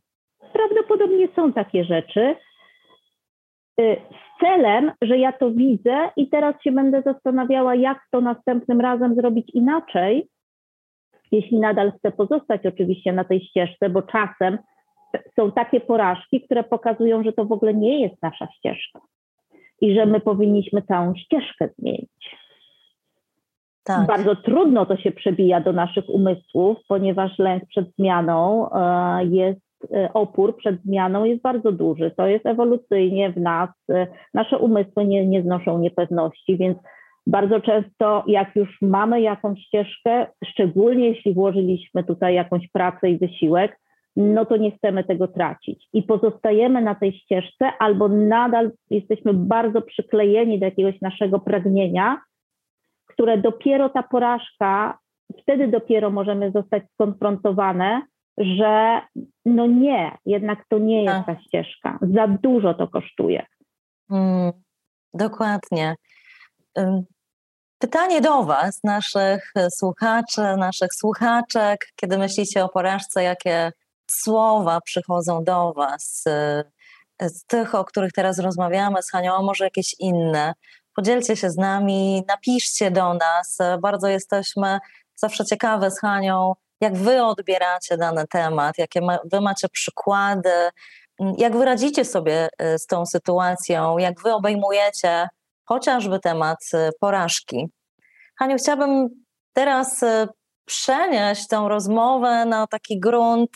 Prawdopodobnie 0.52 1.28
są 1.37 1.52
takie 1.52 1.85
rzeczy, 1.85 2.37
Y, 3.81 3.97
z 4.11 4.40
celem, 4.40 4.93
że 5.02 5.19
ja 5.19 5.33
to 5.33 5.50
widzę 5.50 6.11
i 6.16 6.28
teraz 6.28 6.54
się 6.62 6.73
będę 6.73 7.02
zastanawiała, 7.02 7.75
jak 7.75 7.99
to 8.11 8.21
następnym 8.21 8.81
razem 8.81 9.14
zrobić 9.14 9.50
inaczej, 9.54 10.28
jeśli 11.33 11.61
nadal 11.61 11.93
chcę 11.99 12.12
pozostać 12.12 12.66
oczywiście 12.66 13.12
na 13.12 13.25
tej 13.25 13.40
ścieżce, 13.40 13.90
bo 13.90 14.02
czasem 14.02 14.59
są 15.37 15.52
takie 15.52 15.80
porażki, 15.80 16.40
które 16.40 16.64
pokazują, 16.64 17.25
że 17.25 17.33
to 17.33 17.44
w 17.44 17.52
ogóle 17.52 17.75
nie 17.75 18.00
jest 18.00 18.23
nasza 18.23 18.49
ścieżka 18.52 19.00
i 19.80 19.94
że 19.94 20.06
my 20.06 20.21
powinniśmy 20.21 20.83
całą 20.83 21.14
ścieżkę 21.14 21.68
zmienić. 21.78 22.37
Tak. 23.85 24.06
Bardzo 24.06 24.37
trudno 24.37 24.87
to 24.87 24.97
się 24.97 25.12
przebija 25.12 25.61
do 25.61 25.73
naszych 25.73 26.09
umysłów, 26.09 26.78
ponieważ 26.88 27.38
lęk 27.38 27.66
przed 27.66 27.94
zmianą 27.97 28.71
e, 28.71 29.25
jest 29.25 29.64
E, 29.92 30.12
opór 30.12 30.56
przed 30.56 30.83
zmianą 30.83 31.25
jest 31.25 31.42
bardzo 31.42 31.73
duży. 31.73 32.11
To 32.16 32.26
jest 32.26 32.47
ewolucyjnie 32.47 33.33
w 33.33 33.37
nas. 33.37 33.71
E, 33.90 34.06
nasze 34.35 34.59
umysły 34.59 35.04
nie, 35.04 35.26
nie 35.26 35.42
znoszą 35.42 35.78
niepewności, 35.78 36.56
więc 36.56 36.78
bardzo 37.26 37.61
często, 37.61 38.25
jak 38.26 38.56
już 38.56 38.78
mamy 38.83 39.21
jakąś 39.21 39.61
ścieżkę, 39.61 40.26
szczególnie 40.44 41.09
jeśli 41.09 41.35
włożyliśmy 41.35 42.04
tutaj 42.04 42.35
jakąś 42.35 42.68
pracę 42.68 43.11
i 43.11 43.18
wysiłek, 43.18 43.78
no 44.16 44.44
to 44.44 44.56
nie 44.56 44.76
chcemy 44.76 45.04
tego 45.04 45.28
tracić. 45.28 45.88
I 45.92 46.02
pozostajemy 46.02 46.83
na 46.83 46.94
tej 46.94 47.12
ścieżce, 47.12 47.73
albo 47.78 48.09
nadal 48.09 48.71
jesteśmy 48.90 49.35
bardzo 49.35 49.83
przyklejeni 49.83 50.59
do 50.59 50.64
jakiegoś 50.64 51.00
naszego 51.00 51.40
pragnienia, 51.40 52.21
które 53.06 53.38
dopiero 53.38 53.88
ta 53.88 54.02
porażka, 54.02 54.99
wtedy 55.42 55.68
dopiero 55.68 56.11
możemy 56.11 56.50
zostać 56.50 56.83
skonfrontowane 56.92 58.02
że 58.38 59.00
no 59.44 59.66
nie, 59.66 60.18
jednak 60.26 60.59
to 60.68 60.78
nie 60.78 61.04
jest 61.04 61.26
ta 61.26 61.40
ścieżka. 61.40 61.99
Za 62.14 62.28
dużo 62.28 62.75
to 62.75 62.88
kosztuje. 62.88 63.47
Mm, 64.11 64.52
dokładnie. 65.14 65.94
Pytanie 67.78 68.21
do 68.21 68.42
Was, 68.42 68.80
naszych 68.85 69.52
słuchaczy, 69.71 70.40
naszych 70.40 70.94
słuchaczek, 70.94 71.87
kiedy 71.97 72.18
myślicie 72.18 72.64
o 72.64 72.68
porażce, 72.68 73.23
jakie 73.23 73.73
słowa 74.11 74.81
przychodzą 74.81 75.45
do 75.45 75.73
Was 75.73 76.25
z 77.21 77.45
tych, 77.47 77.75
o 77.75 77.85
których 77.85 78.13
teraz 78.13 78.39
rozmawiamy 78.39 79.03
z 79.03 79.11
Hanią, 79.11 79.35
a 79.35 79.43
może 79.43 79.65
jakieś 79.65 79.95
inne. 79.99 80.55
Podzielcie 80.97 81.37
się 81.37 81.51
z 81.51 81.57
nami, 81.57 82.25
napiszcie 82.29 82.91
do 82.91 83.15
nas. 83.15 83.59
Bardzo 83.83 84.09
jesteśmy 84.09 84.79
zawsze 85.17 85.45
ciekawe 85.45 85.91
z 85.91 86.01
Hanią, 86.01 86.53
jak 86.81 86.97
wy 86.97 87.23
odbieracie 87.23 87.97
dany 87.97 88.27
temat, 88.27 88.79
jakie 88.79 89.01
wy 89.33 89.41
macie 89.41 89.69
przykłady, 89.69 90.71
jak 91.39 91.57
wy 91.57 91.65
radzicie 91.65 92.05
sobie 92.05 92.49
y, 92.63 92.79
z 92.79 92.87
tą 92.87 93.07
sytuacją, 93.07 93.99
jak 93.99 94.21
wy 94.21 94.35
obejmujecie 94.35 95.29
chociażby 95.65 96.21
temat 96.21 96.59
y, 96.75 96.91
porażki. 97.01 97.69
Haniu, 98.39 98.57
chciałabym 98.57 99.09
teraz 99.53 100.05
przenieść 100.64 101.49
tę 101.49 101.66
rozmowę 101.68 102.44
na 102.44 102.66
taki 102.66 103.00
grunt 103.00 103.50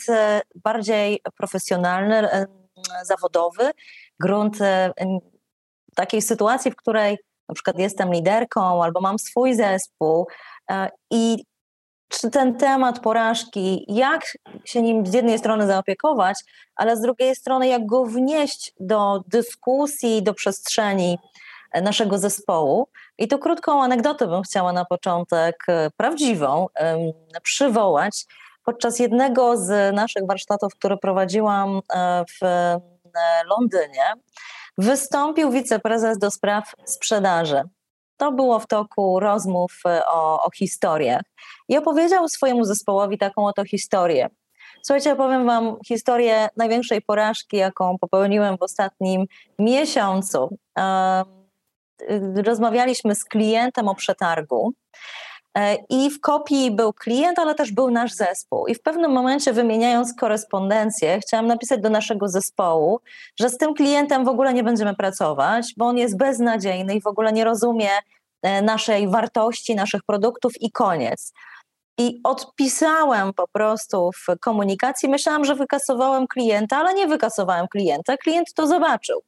bardziej 0.55 1.21
profesjonalny, 1.37 2.47
zawodowy, 3.03 3.71
grunt 4.19 4.57
takiej 5.95 6.21
sytuacji, 6.21 6.71
w 6.71 6.75
której 6.75 7.17
na 7.49 7.55
przykład 7.55 7.79
jestem 7.79 8.13
liderką 8.13 8.83
albo 8.83 9.01
mam 9.01 9.19
swój 9.19 9.55
zespół 9.55 10.27
i 11.11 11.43
czy 12.09 12.29
ten 12.29 12.55
temat 12.55 12.99
porażki, 12.99 13.85
jak 13.87 14.37
się 14.65 14.81
nim 14.81 15.05
z 15.05 15.13
jednej 15.13 15.39
strony 15.39 15.67
zaopiekować, 15.67 16.39
ale 16.75 16.97
z 16.97 17.01
drugiej 17.01 17.35
strony 17.35 17.67
jak 17.67 17.85
go 17.85 18.05
wnieść 18.05 18.73
do 18.79 19.21
dyskusji, 19.27 20.23
do 20.23 20.33
przestrzeni 20.33 21.13
e, 21.13 21.28
naszego 21.73 22.17
zespołu. 22.17 22.87
I 23.17 23.27
tu 23.27 23.39
krótką 23.39 23.83
anegdotę 23.83 24.27
bym 24.27 24.43
chciała 24.43 24.73
na 24.73 24.85
początek, 24.85 25.55
e, 25.67 25.89
prawdziwą, 25.97 26.67
przywołać. 27.43 28.25
Podczas 28.63 28.99
jednego 28.99 29.57
z 29.57 29.95
naszych 29.95 30.27
warsztatów, 30.27 30.75
które 30.75 30.97
prowadziłam 30.97 31.81
e, 31.93 32.23
w 32.41 32.45
Londynie, 33.45 34.13
wystąpił 34.77 35.51
wiceprezes 35.51 36.17
do 36.17 36.31
spraw 36.31 36.73
sprzedaży. 36.85 37.63
To 38.17 38.31
było 38.31 38.59
w 38.59 38.67
toku 38.67 39.19
rozmów 39.19 39.79
e, 39.85 40.05
o, 40.05 40.43
o 40.43 40.51
historiach. 40.51 41.21
I 41.67 41.77
opowiedział 41.77 42.27
swojemu 42.27 42.63
zespołowi 42.63 43.17
taką 43.17 43.45
oto 43.47 43.65
historię. 43.65 44.29
Słuchajcie, 44.83 45.13
opowiem 45.13 45.45
Wam 45.45 45.75
historię 45.87 46.49
największej 46.57 47.01
porażki, 47.01 47.57
jaką 47.57 47.97
popełniłem 47.97 48.57
w 48.57 48.61
ostatnim 48.61 49.25
miesiącu. 49.59 50.57
Rozmawialiśmy 52.45 53.15
z 53.15 53.25
klientem 53.25 53.87
o 53.87 53.95
przetargu. 53.95 54.73
E, 55.57 55.77
I 55.89 56.09
w 56.09 56.21
kopii 56.21 56.71
był 56.71 56.93
klient, 56.93 57.39
ale 57.39 57.55
też 57.55 57.71
był 57.71 57.91
nasz 57.91 58.13
zespół. 58.13 58.67
I 58.67 58.75
w 58.75 58.81
pewnym 58.81 59.11
momencie, 59.11 59.53
wymieniając 59.53 60.13
korespondencję, 60.13 61.19
chciałam 61.19 61.47
napisać 61.47 61.81
do 61.81 61.89
naszego 61.89 62.27
zespołu, 62.27 62.99
że 63.39 63.49
z 63.49 63.57
tym 63.57 63.73
klientem 63.73 64.25
w 64.25 64.27
ogóle 64.27 64.53
nie 64.53 64.63
będziemy 64.63 64.95
pracować, 64.95 65.73
bo 65.77 65.85
on 65.85 65.97
jest 65.97 66.17
beznadziejny 66.17 66.95
i 66.95 67.01
w 67.01 67.07
ogóle 67.07 67.31
nie 67.31 67.43
rozumie 67.43 67.89
e, 68.41 68.61
naszej 68.61 69.07
wartości, 69.07 69.75
naszych 69.75 70.03
produktów 70.03 70.61
i 70.61 70.71
koniec. 70.71 71.33
I 71.97 72.19
odpisałem 72.23 73.33
po 73.33 73.47
prostu 73.47 74.09
w 74.11 74.39
komunikacji. 74.39 75.09
Myślałam, 75.09 75.45
że 75.45 75.55
wykasowałem 75.55 76.27
klienta, 76.27 76.77
ale 76.77 76.93
nie 76.93 77.07
wykasowałem 77.07 77.67
klienta. 77.67 78.17
Klient 78.17 78.53
to 78.53 78.67
zobaczył. 78.67 79.21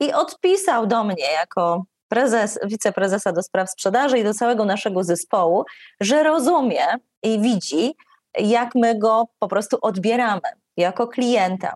I 0.00 0.12
odpisał 0.12 0.86
do 0.86 1.04
mnie 1.04 1.32
jako 1.32 1.84
prezes, 2.14 2.58
wiceprezesa 2.64 3.32
do 3.32 3.42
spraw 3.42 3.70
sprzedaży 3.70 4.18
i 4.18 4.24
do 4.24 4.34
całego 4.34 4.64
naszego 4.64 5.04
zespołu, 5.04 5.64
że 6.00 6.22
rozumie 6.22 6.86
i 7.22 7.40
widzi, 7.40 7.94
jak 8.38 8.74
my 8.74 8.98
go 8.98 9.24
po 9.38 9.48
prostu 9.48 9.78
odbieramy 9.82 10.48
jako 10.76 11.08
klienta. 11.08 11.74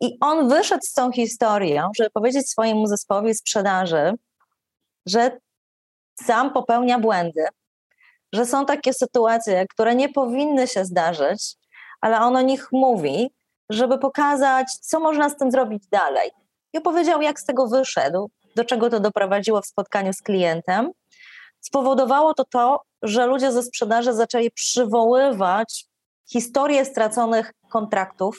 I 0.00 0.16
on 0.20 0.48
wyszedł 0.48 0.82
z 0.84 0.92
tą 0.92 1.12
historią, 1.12 1.90
żeby 1.96 2.10
powiedzieć 2.10 2.50
swojemu 2.50 2.86
zespołowi 2.86 3.34
sprzedaży, 3.34 4.12
że 5.06 5.38
sam 6.22 6.52
popełnia 6.52 6.98
błędy, 6.98 7.44
że 8.32 8.46
są 8.46 8.66
takie 8.66 8.92
sytuacje, 8.92 9.66
które 9.66 9.94
nie 9.94 10.08
powinny 10.08 10.66
się 10.66 10.84
zdarzyć, 10.84 11.54
ale 12.00 12.20
on 12.20 12.36
o 12.36 12.40
nich 12.40 12.68
mówi, 12.72 13.30
żeby 13.70 13.98
pokazać, 13.98 14.66
co 14.80 15.00
można 15.00 15.28
z 15.28 15.36
tym 15.36 15.50
zrobić 15.50 15.86
dalej. 15.86 16.30
I 16.72 16.78
opowiedział, 16.78 17.22
jak 17.22 17.40
z 17.40 17.44
tego 17.44 17.68
wyszedł, 17.68 18.30
do 18.56 18.64
czego 18.64 18.90
to 18.90 19.00
doprowadziło 19.00 19.60
w 19.60 19.66
spotkaniu 19.66 20.12
z 20.12 20.22
klientem. 20.22 20.90
Spowodowało 21.60 22.34
to 22.34 22.44
to, 22.44 22.82
że 23.02 23.26
ludzie 23.26 23.52
ze 23.52 23.62
sprzedaży 23.62 24.12
zaczęli 24.12 24.50
przywoływać 24.50 25.86
historie 26.30 26.84
straconych 26.84 27.52
kontraktów, 27.68 28.38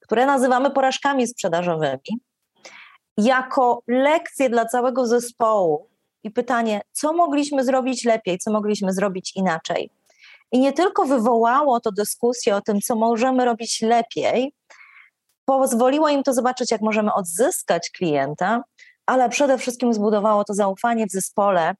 które 0.00 0.26
nazywamy 0.26 0.70
porażkami 0.70 1.26
sprzedażowymi, 1.26 2.20
jako 3.16 3.82
lekcje 3.88 4.50
dla 4.50 4.64
całego 4.64 5.06
zespołu 5.06 5.88
i 6.22 6.30
pytanie, 6.30 6.80
co 6.92 7.12
mogliśmy 7.12 7.64
zrobić 7.64 8.04
lepiej, 8.04 8.38
co 8.38 8.52
mogliśmy 8.52 8.92
zrobić 8.92 9.32
inaczej. 9.36 9.90
I 10.52 10.58
nie 10.58 10.72
tylko 10.72 11.04
wywołało 11.04 11.80
to 11.80 11.92
dyskusję 11.92 12.56
o 12.56 12.60
tym, 12.60 12.80
co 12.80 12.96
możemy 12.96 13.44
robić 13.44 13.82
lepiej, 13.82 14.52
pozwoliło 15.44 16.08
im 16.08 16.22
to 16.22 16.32
zobaczyć, 16.32 16.70
jak 16.70 16.80
możemy 16.80 17.14
odzyskać 17.14 17.90
klienta, 17.90 18.62
ale 19.10 19.28
przede 19.28 19.58
wszystkim 19.58 19.94
zbudowało 19.94 20.44
to 20.44 20.54
zaufanie 20.54 21.06
w 21.06 21.10
zespole, 21.10 21.74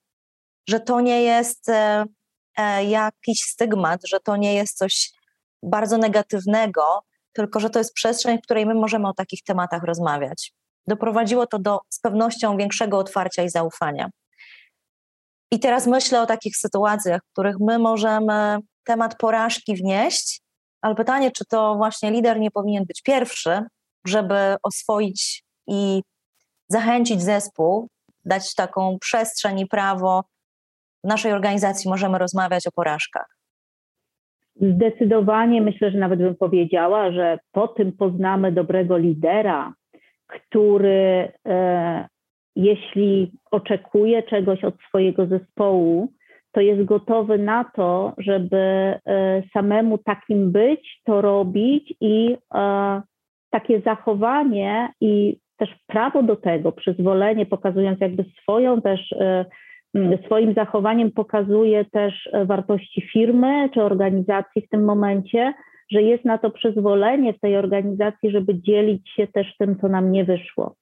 że 0.68 0.80
to 0.80 1.00
nie 1.00 1.22
jest 1.22 1.68
e, 1.68 2.04
e, 2.56 2.84
jakiś 2.84 3.40
stygmat, 3.42 4.00
że 4.06 4.20
to 4.20 4.36
nie 4.36 4.54
jest 4.54 4.78
coś 4.78 5.10
bardzo 5.62 5.98
negatywnego, 5.98 6.82
tylko 7.32 7.60
że 7.60 7.70
to 7.70 7.78
jest 7.78 7.94
przestrzeń, 7.94 8.38
w 8.38 8.42
której 8.42 8.66
my 8.66 8.74
możemy 8.74 9.08
o 9.08 9.14
takich 9.14 9.42
tematach 9.42 9.82
rozmawiać. 9.82 10.52
Doprowadziło 10.86 11.46
to 11.46 11.58
do 11.58 11.80
z 11.90 12.00
pewnością 12.00 12.56
większego 12.56 12.98
otwarcia 12.98 13.42
i 13.42 13.48
zaufania. 13.48 14.10
I 15.52 15.60
teraz 15.60 15.86
myślę 15.86 16.22
o 16.22 16.26
takich 16.26 16.56
sytuacjach, 16.56 17.20
w 17.28 17.32
których 17.32 17.56
my 17.60 17.78
możemy 17.78 18.58
temat 18.84 19.16
porażki 19.16 19.76
wnieść, 19.76 20.40
ale 20.82 20.94
pytanie, 20.94 21.30
czy 21.30 21.44
to 21.44 21.74
właśnie 21.74 22.10
lider 22.10 22.40
nie 22.40 22.50
powinien 22.50 22.84
być 22.84 23.02
pierwszy, 23.02 23.62
żeby 24.06 24.56
oswoić 24.62 25.44
i 25.66 26.02
zachęcić 26.70 27.22
zespół, 27.22 27.88
dać 28.24 28.54
taką 28.54 28.98
przestrzeń 29.00 29.60
i 29.60 29.66
prawo. 29.66 30.24
W 31.04 31.08
naszej 31.08 31.32
organizacji 31.32 31.90
możemy 31.90 32.18
rozmawiać 32.18 32.66
o 32.66 32.72
porażkach. 32.72 33.36
Zdecydowanie 34.56 35.62
myślę, 35.62 35.90
że 35.90 35.98
nawet 35.98 36.18
bym 36.18 36.36
powiedziała, 36.36 37.12
że 37.12 37.38
po 37.52 37.68
tym 37.68 37.92
poznamy 37.92 38.52
dobrego 38.52 38.96
lidera, 38.96 39.74
który 40.26 41.32
e, 41.46 42.08
jeśli 42.56 43.32
oczekuje 43.50 44.22
czegoś 44.22 44.64
od 44.64 44.74
swojego 44.88 45.26
zespołu, 45.26 46.12
to 46.52 46.60
jest 46.60 46.84
gotowy 46.84 47.38
na 47.38 47.64
to, 47.64 48.14
żeby 48.18 48.56
e, 48.56 48.98
samemu 49.52 49.98
takim 49.98 50.52
być, 50.52 51.00
to 51.04 51.20
robić 51.20 51.94
i 52.00 52.36
e, 52.54 53.02
takie 53.50 53.80
zachowanie 53.80 54.88
i 55.00 55.38
też 55.60 55.70
prawo 55.86 56.22
do 56.22 56.36
tego, 56.36 56.72
przyzwolenie, 56.72 57.46
pokazując 57.46 58.00
jakby 58.00 58.24
swoją 58.42 58.80
też, 58.82 59.12
e, 59.12 59.44
swoim 60.26 60.54
zachowaniem 60.54 61.10
pokazuje 61.10 61.84
też 61.84 62.28
wartości 62.44 63.02
firmy 63.12 63.68
czy 63.74 63.82
organizacji 63.82 64.62
w 64.62 64.68
tym 64.68 64.84
momencie, 64.84 65.52
że 65.92 66.02
jest 66.02 66.24
na 66.24 66.38
to 66.38 66.50
przyzwolenie 66.50 67.32
w 67.32 67.40
tej 67.40 67.56
organizacji, 67.56 68.30
żeby 68.30 68.60
dzielić 68.60 69.10
się 69.10 69.26
też 69.26 69.56
tym, 69.58 69.78
co 69.80 69.88
nam 69.88 70.12
nie 70.12 70.24
wyszło. 70.24 70.74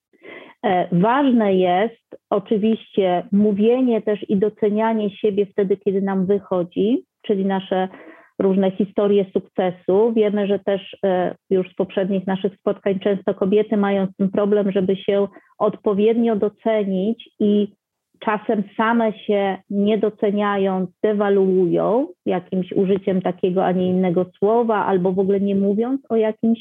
E, 0.62 0.88
ważne 0.92 1.54
jest 1.54 2.16
oczywiście 2.30 3.22
mówienie 3.32 4.02
też 4.02 4.30
i 4.30 4.36
docenianie 4.36 5.10
siebie 5.10 5.46
wtedy, 5.46 5.76
kiedy 5.76 6.02
nam 6.02 6.26
wychodzi, 6.26 7.04
czyli 7.22 7.46
nasze 7.46 7.88
różne 8.38 8.70
historie 8.70 9.26
sukcesu. 9.32 10.12
Wiemy, 10.12 10.46
że 10.46 10.58
też 10.58 10.96
e, 11.04 11.34
już 11.50 11.70
z 11.70 11.74
poprzednich 11.74 12.26
naszych 12.26 12.54
spotkań 12.54 12.98
często 12.98 13.34
kobiety 13.34 13.76
mają 13.76 14.06
tym 14.18 14.30
problem, 14.30 14.72
żeby 14.72 14.96
się 14.96 15.28
odpowiednio 15.58 16.36
docenić 16.36 17.30
i 17.40 17.68
czasem 18.20 18.62
same 18.76 19.12
się 19.12 19.56
nie 19.70 19.98
doceniając, 19.98 20.90
dewaluują 21.02 22.08
jakimś 22.26 22.72
użyciem 22.72 23.22
takiego, 23.22 23.64
a 23.64 23.72
nie 23.72 23.86
innego 23.86 24.26
słowa, 24.38 24.86
albo 24.86 25.12
w 25.12 25.18
ogóle 25.18 25.40
nie 25.40 25.54
mówiąc 25.54 26.00
o 26.08 26.16
jakimś, 26.16 26.58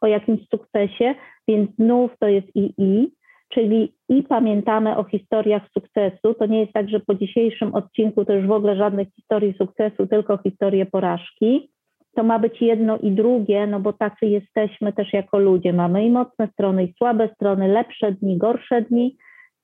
o 0.00 0.06
jakimś 0.06 0.40
sukcesie, 0.48 1.14
więc 1.48 1.70
znów 1.76 2.10
to 2.18 2.28
jest 2.28 2.48
i 2.54 2.74
i 2.78 3.19
czyli 3.50 3.92
i 4.08 4.22
pamiętamy 4.22 4.96
o 4.96 5.04
historiach 5.04 5.62
sukcesu. 5.72 6.34
To 6.34 6.46
nie 6.46 6.60
jest 6.60 6.72
tak, 6.72 6.88
że 6.88 7.00
po 7.00 7.14
dzisiejszym 7.14 7.74
odcinku 7.74 8.24
to 8.24 8.32
już 8.32 8.46
w 8.46 8.52
ogóle 8.52 8.76
żadnych 8.76 9.08
historii 9.14 9.54
sukcesu, 9.58 10.06
tylko 10.06 10.38
historie 10.38 10.86
porażki. 10.86 11.70
To 12.16 12.22
ma 12.22 12.38
być 12.38 12.62
jedno 12.62 12.98
i 12.98 13.10
drugie, 13.10 13.66
no 13.66 13.80
bo 13.80 13.92
tacy 13.92 14.26
jesteśmy 14.26 14.92
też 14.92 15.12
jako 15.12 15.38
ludzie. 15.38 15.72
Mamy 15.72 16.06
i 16.06 16.10
mocne 16.10 16.48
strony, 16.52 16.84
i 16.84 16.94
słabe 16.98 17.28
strony, 17.34 17.68
lepsze 17.68 18.12
dni, 18.12 18.38
gorsze 18.38 18.82
dni. 18.82 19.16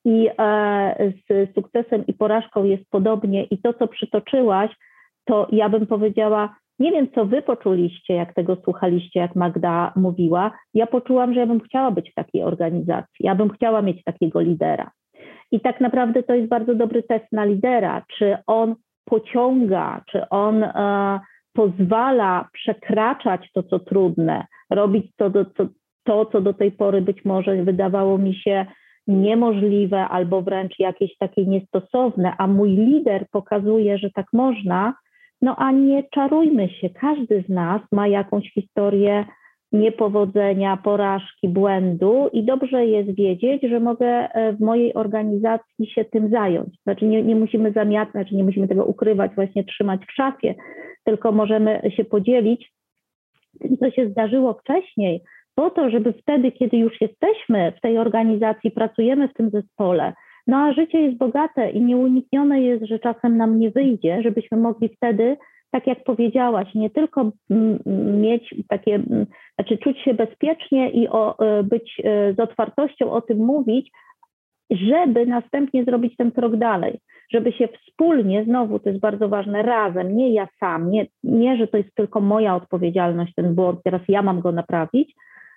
I 0.04 0.28
e, 0.38 1.12
z 1.28 1.54
sukcesem 1.54 2.06
i 2.06 2.14
porażką 2.14 2.64
jest 2.64 2.84
podobnie. 2.90 3.44
I 3.44 3.58
to, 3.58 3.74
co 3.74 3.88
przytoczyłaś, 3.88 4.70
to 5.24 5.48
ja 5.52 5.68
bym 5.68 5.86
powiedziała, 5.86 6.56
nie 6.78 6.92
wiem, 6.92 7.08
co 7.14 7.26
wy 7.26 7.42
poczuliście, 7.42 8.14
jak 8.14 8.34
tego 8.34 8.56
słuchaliście, 8.64 9.20
jak 9.20 9.36
Magda 9.36 9.92
mówiła. 9.96 10.50
Ja 10.74 10.86
poczułam, 10.86 11.34
że 11.34 11.40
ja 11.40 11.46
bym 11.46 11.60
chciała 11.60 11.90
być 11.90 12.10
w 12.10 12.14
takiej 12.14 12.42
organizacji, 12.42 13.26
ja 13.26 13.34
bym 13.34 13.50
chciała 13.50 13.82
mieć 13.82 14.04
takiego 14.04 14.40
lidera. 14.40 14.90
I 15.52 15.60
tak 15.60 15.80
naprawdę 15.80 16.22
to 16.22 16.34
jest 16.34 16.48
bardzo 16.48 16.74
dobry 16.74 17.02
test 17.02 17.24
na 17.32 17.44
lidera, 17.44 18.04
czy 18.18 18.36
on 18.46 18.74
pociąga, 19.04 20.02
czy 20.10 20.28
on 20.28 20.64
e, 20.64 21.20
pozwala 21.52 22.48
przekraczać 22.52 23.50
to, 23.52 23.62
co 23.62 23.78
trudne, 23.78 24.46
robić 24.70 25.06
to, 25.16 25.30
co, 25.30 25.66
to, 26.04 26.26
co 26.26 26.40
do 26.40 26.54
tej 26.54 26.72
pory 26.72 27.02
być 27.02 27.24
może 27.24 27.64
wydawało 27.64 28.18
mi 28.18 28.34
się 28.34 28.66
niemożliwe 29.06 30.08
albo 30.08 30.42
wręcz 30.42 30.78
jakieś 30.78 31.16
takie 31.16 31.46
niestosowne, 31.46 32.34
a 32.38 32.46
mój 32.46 32.70
lider 32.70 33.26
pokazuje, 33.30 33.98
że 33.98 34.10
tak 34.10 34.26
można, 34.32 34.94
no 35.42 35.56
a 35.56 35.72
nie 35.72 36.02
czarujmy 36.14 36.68
się, 36.68 36.90
każdy 36.90 37.44
z 37.48 37.48
nas 37.48 37.82
ma 37.92 38.08
jakąś 38.08 38.52
historię 38.52 39.24
niepowodzenia, 39.72 40.76
porażki, 40.76 41.48
błędu 41.48 42.28
i 42.32 42.44
dobrze 42.44 42.86
jest 42.86 43.14
wiedzieć, 43.14 43.62
że 43.62 43.80
mogę 43.80 44.06
e, 44.06 44.52
w 44.52 44.60
mojej 44.60 44.94
organizacji 44.94 45.86
się 45.86 46.04
tym 46.04 46.30
zająć. 46.30 46.82
Znaczy 46.82 47.06
nie, 47.06 47.22
nie 47.22 47.36
musimy 47.36 47.72
zamiatać, 47.72 48.32
nie 48.32 48.44
musimy 48.44 48.68
tego 48.68 48.84
ukrywać, 48.84 49.34
właśnie 49.34 49.64
trzymać 49.64 50.00
w 50.06 50.12
szafie, 50.12 50.54
tylko 51.04 51.32
możemy 51.32 51.82
się 51.96 52.04
podzielić 52.04 52.72
tym, 53.60 53.76
co 53.76 53.90
się 53.90 54.08
zdarzyło 54.08 54.54
wcześniej, 54.54 55.22
po 55.54 55.70
to, 55.70 55.90
żeby 55.90 56.12
wtedy, 56.12 56.52
kiedy 56.52 56.76
już 56.76 57.00
jesteśmy 57.00 57.72
w 57.78 57.80
tej 57.80 57.98
organizacji, 57.98 58.70
pracujemy 58.70 59.28
w 59.28 59.34
tym 59.34 59.50
zespole, 59.50 60.12
no 60.46 60.56
a 60.56 60.72
życie 60.72 61.00
jest 61.00 61.18
bogate 61.18 61.70
i 61.70 61.82
nieuniknione 61.82 62.62
jest, 62.62 62.84
że 62.84 62.98
czasem 62.98 63.36
nam 63.36 63.58
nie 63.58 63.70
wyjdzie, 63.70 64.22
żebyśmy 64.22 64.58
mogli 64.58 64.88
wtedy, 64.88 65.36
tak 65.70 65.86
jak 65.86 66.04
powiedziałaś, 66.04 66.74
nie 66.74 66.90
tylko 66.90 67.32
mieć 68.20 68.54
takie, 68.68 69.02
znaczy 69.54 69.78
czuć 69.78 69.98
się 69.98 70.14
bezpiecznie 70.14 70.90
i 70.90 71.08
o, 71.08 71.38
e, 71.38 71.62
być 71.62 72.00
e, 72.04 72.34
z 72.34 72.40
otwartością 72.40 73.12
o 73.12 73.20
tym 73.20 73.38
mówić, 73.38 73.90
żeby 74.70 75.26
następnie 75.26 75.84
zrobić 75.84 76.16
ten 76.16 76.32
krok 76.32 76.56
dalej, 76.56 77.00
żeby 77.32 77.52
się 77.52 77.68
wspólnie, 77.68 78.44
znowu 78.44 78.78
to 78.78 78.88
jest 78.88 79.00
bardzo 79.00 79.28
ważne, 79.28 79.62
razem, 79.62 80.16
nie 80.16 80.32
ja 80.32 80.48
sam, 80.60 80.90
nie, 80.90 81.06
nie 81.24 81.56
że 81.56 81.66
to 81.66 81.76
jest 81.76 81.94
tylko 81.94 82.20
moja 82.20 82.56
odpowiedzialność, 82.56 83.32
ten 83.34 83.54
błąd, 83.54 83.80
teraz 83.84 84.02
ja 84.08 84.22
mam 84.22 84.40
go 84.40 84.52
naprawić, 84.52 85.14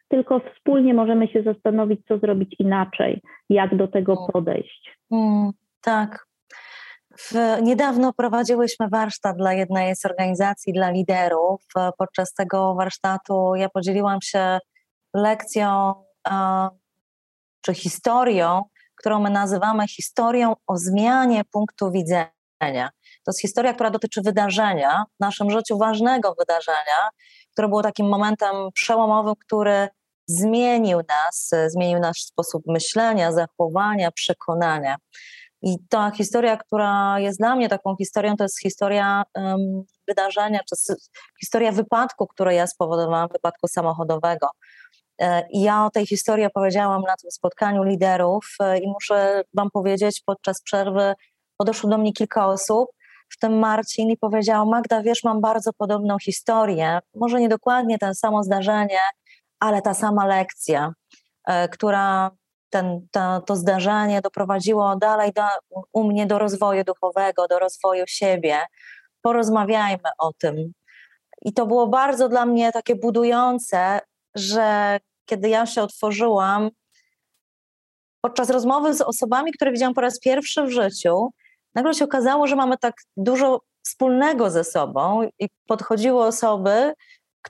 tylko 0.10 0.40
wspólnie 0.40 0.94
możemy 0.94 1.28
się 1.28 1.44
zastanowić, 1.44 2.02
co 2.08 2.18
zrobić 2.18 2.56
inaczej, 2.60 3.22
jak 3.50 3.78
do 3.78 3.88
tego 3.88 4.14
mm. 4.14 4.26
podejść. 4.34 4.98
Mm, 5.12 5.52
tak. 5.82 6.26
W, 7.20 7.34
niedawno 7.62 8.14
prowadziłyśmy 8.14 8.90
warsztat 8.90 9.38
dla 9.38 9.54
jednej 9.54 9.96
z 9.96 10.06
organizacji, 10.06 10.74
dla 10.74 10.90
liderów. 10.90 11.62
Podczas 11.98 12.34
tego 12.34 12.76
warsztatu 12.76 13.56
ja 13.56 13.70
podzieliłam 13.70 14.22
się 14.22 14.60
lekcją 15.14 15.94
czy 17.62 17.74
historią, 17.74 18.64
którą 18.96 19.20
my 19.20 19.30
nazywamy 19.30 19.88
historią 19.88 20.56
o 20.68 20.78
zmianie 20.78 21.42
punktu 21.52 21.92
widzenia. 21.92 22.90
To 23.26 23.32
jest 23.32 23.42
historia, 23.42 23.74
która 23.74 23.90
dotyczy 23.90 24.22
wydarzenia 24.22 25.04
w 25.18 25.20
naszym 25.20 25.50
życiu, 25.50 25.78
ważnego 25.78 26.36
wydarzenia, 26.40 27.10
które 27.52 27.68
było 27.68 27.84
takim 27.84 28.10
momentem 28.10 28.56
przełomowym, 28.74 29.34
który 29.46 29.88
zmienił 30.30 30.98
nas, 30.98 31.52
zmienił 31.68 32.00
nasz 32.00 32.22
sposób 32.22 32.64
myślenia, 32.68 33.32
zachowania, 33.32 34.12
przekonania. 34.12 34.96
I 35.62 35.78
ta 35.90 36.12
historia, 36.12 36.58
która 36.58 37.20
jest 37.20 37.40
dla 37.40 37.56
mnie 37.56 37.70
taką 37.70 37.96
historią, 37.96 38.36
to 38.36 38.44
jest 38.44 38.62
historia 38.62 39.24
um, 39.36 39.84
wydarzenia, 40.08 40.60
historia 41.42 41.72
wypadku, 41.72 42.28
który 42.28 42.54
ja 42.54 42.68
spowodowałam, 42.68 43.30
wypadku 43.34 43.68
samochodowego. 43.68 44.50
E, 45.20 45.48
I 45.50 45.62
ja 45.62 45.86
o 45.86 45.90
tej 45.90 46.08
historii 46.08 46.46
opowiedziałam 46.46 47.02
na 47.02 47.16
tym 47.22 47.32
spotkaniu 47.32 47.84
liderów 47.84 48.46
e, 48.60 48.78
i 48.80 48.88
muszę 48.88 49.44
Wam 49.54 49.70
powiedzieć, 49.72 50.22
podczas 50.26 50.62
przerwy 50.62 51.14
podeszło 51.58 51.90
do 51.90 51.98
mnie 51.98 52.14
kilka 52.14 52.48
osób, 52.48 52.90
w 53.30 53.40
tym 53.40 53.60
Marcin, 53.60 54.10
i 54.10 54.18
powiedział: 54.18 54.70
Magda, 54.70 55.02
wiesz, 55.02 55.24
mam 55.24 55.42
bardzo 55.42 55.74
podobną 55.74 56.18
historię, 56.20 57.00
może 57.16 57.40
nie 57.40 57.50
dokładnie 57.50 57.98
ten 57.98 58.16
samo 58.16 58.44
zdarzenie, 58.44 59.00
ale 59.60 59.82
ta 59.82 59.94
sama 59.94 60.26
lekcja, 60.26 60.94
e, 61.48 61.68
która 61.70 62.32
ten, 62.70 63.08
to, 63.12 63.42
to 63.42 63.56
zdarzenie 63.56 64.22
doprowadziło 64.22 64.96
dalej 64.96 65.32
do, 65.34 65.44
u 65.94 66.04
mnie 66.04 66.28
do 66.28 66.40
rozwoju 66.40 66.84
duchowego, 66.84 67.48
do 67.48 67.60
rozwoju 67.60 68.04
siebie. 68.08 68.60
Porozmawiajmy 69.22 70.10
o 70.18 70.34
tym. 70.34 70.72
I 71.42 71.54
to 71.54 71.66
było 71.66 71.88
bardzo 71.88 72.30
dla 72.30 72.46
mnie 72.46 72.72
takie 72.72 72.96
budujące, 72.96 74.00
że 74.36 75.00
kiedy 75.26 75.50
ja 75.50 75.66
się 75.66 75.82
otworzyłam, 75.82 76.70
podczas 78.22 78.50
rozmowy 78.50 78.94
z 78.94 79.02
osobami, 79.02 79.52
które 79.54 79.72
widziałam 79.72 79.94
po 79.94 80.02
raz 80.02 80.20
pierwszy 80.20 80.64
w 80.64 80.70
życiu, 80.70 81.30
nagle 81.76 81.94
się 81.94 82.06
okazało, 82.06 82.48
że 82.48 82.56
mamy 82.56 82.78
tak 82.78 82.96
dużo 83.18 83.62
wspólnego 83.86 84.50
ze 84.50 84.64
sobą 84.64 85.30
i 85.40 85.50
podchodziły 85.68 86.24
osoby, 86.24 86.94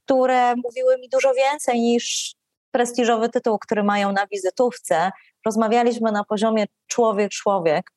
które 0.03 0.55
mówiły 0.55 0.97
mi 0.97 1.09
dużo 1.09 1.33
więcej 1.33 1.79
niż 1.79 2.35
prestiżowy 2.71 3.29
tytuł, 3.29 3.59
który 3.59 3.83
mają 3.83 4.11
na 4.11 4.27
wizytówce. 4.27 5.11
Rozmawialiśmy 5.45 6.11
na 6.11 6.23
poziomie 6.23 6.65
człowiek-człowiek. 6.87 7.91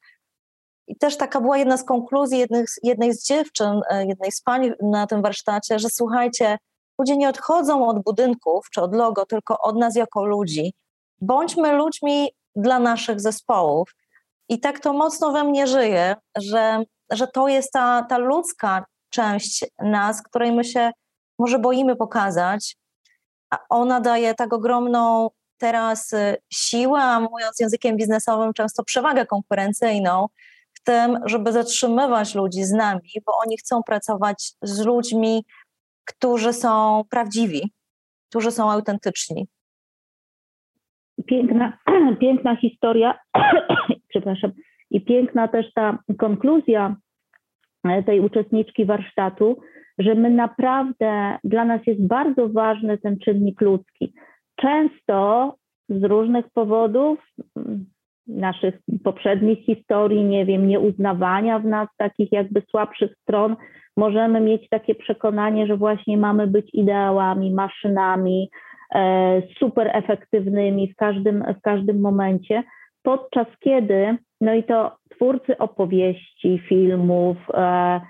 I 0.86 0.96
też 0.96 1.16
taka 1.16 1.40
była 1.40 1.58
jedna 1.58 1.76
z 1.76 1.84
konkluzji 1.84 2.38
jednych, 2.38 2.66
jednej 2.82 3.12
z 3.14 3.26
dziewczyn, 3.26 3.80
e, 3.90 4.06
jednej 4.06 4.32
z 4.32 4.40
pań 4.42 4.72
na 4.82 5.06
tym 5.06 5.22
warsztacie, 5.22 5.78
że 5.78 5.88
słuchajcie, 5.88 6.58
ludzie 6.98 7.16
nie 7.16 7.28
odchodzą 7.28 7.88
od 7.88 8.02
budynków 8.02 8.66
czy 8.70 8.80
od 8.80 8.94
logo, 8.94 9.26
tylko 9.26 9.58
od 9.58 9.76
nas 9.76 9.96
jako 9.96 10.24
ludzi. 10.24 10.74
Bądźmy 11.20 11.72
ludźmi 11.72 12.32
dla 12.56 12.78
naszych 12.78 13.20
zespołów. 13.20 13.94
I 14.48 14.60
tak 14.60 14.80
to 14.80 14.92
mocno 14.92 15.32
we 15.32 15.44
mnie 15.44 15.66
żyje, 15.66 16.16
że, 16.36 16.84
że 17.10 17.26
to 17.26 17.48
jest 17.48 17.72
ta, 17.72 18.06
ta 18.08 18.18
ludzka 18.18 18.84
część 19.10 19.64
nas, 19.78 20.22
której 20.22 20.52
my 20.52 20.64
się 20.64 20.90
może 21.42 21.58
boimy 21.58 21.96
pokazać, 21.96 22.76
a 23.50 23.58
ona 23.68 24.00
daje 24.00 24.34
tak 24.34 24.52
ogromną 24.52 25.30
teraz 25.58 26.12
y, 26.12 26.36
siłę, 26.52 27.00
a 27.02 27.20
mówiąc 27.20 27.60
językiem 27.60 27.96
biznesowym, 27.96 28.52
często 28.52 28.84
przewagę 28.84 29.26
konkurencyjną 29.26 30.26
w 30.74 30.82
tym, 30.82 31.18
żeby 31.24 31.52
zatrzymywać 31.52 32.34
ludzi 32.34 32.64
z 32.64 32.72
nami, 32.72 33.10
bo 33.26 33.32
oni 33.46 33.56
chcą 33.56 33.82
pracować 33.82 34.52
z 34.62 34.84
ludźmi, 34.86 35.44
którzy 36.04 36.52
są 36.52 37.02
prawdziwi, 37.10 37.72
którzy 38.28 38.50
są 38.50 38.70
autentyczni. 38.70 39.46
Piękna, 41.26 41.78
piękna 42.20 42.56
historia, 42.56 43.18
przepraszam, 44.10 44.52
i 44.90 45.00
piękna 45.00 45.48
też 45.48 45.72
ta 45.74 45.98
konkluzja 46.18 46.96
e, 47.84 48.02
tej 48.02 48.20
uczestniczki 48.20 48.84
warsztatu, 48.84 49.60
że 49.98 50.14
my 50.14 50.30
naprawdę, 50.30 51.38
dla 51.44 51.64
nas 51.64 51.80
jest 51.86 52.06
bardzo 52.06 52.48
ważny 52.48 52.98
ten 52.98 53.18
czynnik 53.18 53.60
ludzki. 53.60 54.12
Często 54.56 55.54
z 55.88 56.04
różnych 56.04 56.50
powodów, 56.50 57.18
mm, 57.56 57.86
naszych 58.26 58.78
poprzednich 59.04 59.58
historii, 59.64 60.24
nie 60.24 60.46
wiem, 60.46 60.68
nieuznawania 60.68 61.58
w 61.58 61.64
nas 61.64 61.88
takich 61.96 62.32
jakby 62.32 62.62
słabszych 62.70 63.16
stron, 63.22 63.56
możemy 63.96 64.40
mieć 64.40 64.68
takie 64.68 64.94
przekonanie, 64.94 65.66
że 65.66 65.76
właśnie 65.76 66.16
mamy 66.16 66.46
być 66.46 66.74
ideałami, 66.74 67.54
maszynami, 67.54 68.50
e, 68.94 69.42
super 69.58 69.90
efektywnymi 69.94 70.92
w 70.92 70.96
każdym, 70.96 71.44
w 71.58 71.60
każdym 71.60 72.00
momencie, 72.00 72.62
podczas 73.02 73.46
kiedy, 73.60 74.16
no 74.40 74.54
i 74.54 74.62
to 74.62 74.96
twórcy 75.10 75.58
opowieści, 75.58 76.62
filmów, 76.68 77.36
e, 77.54 78.00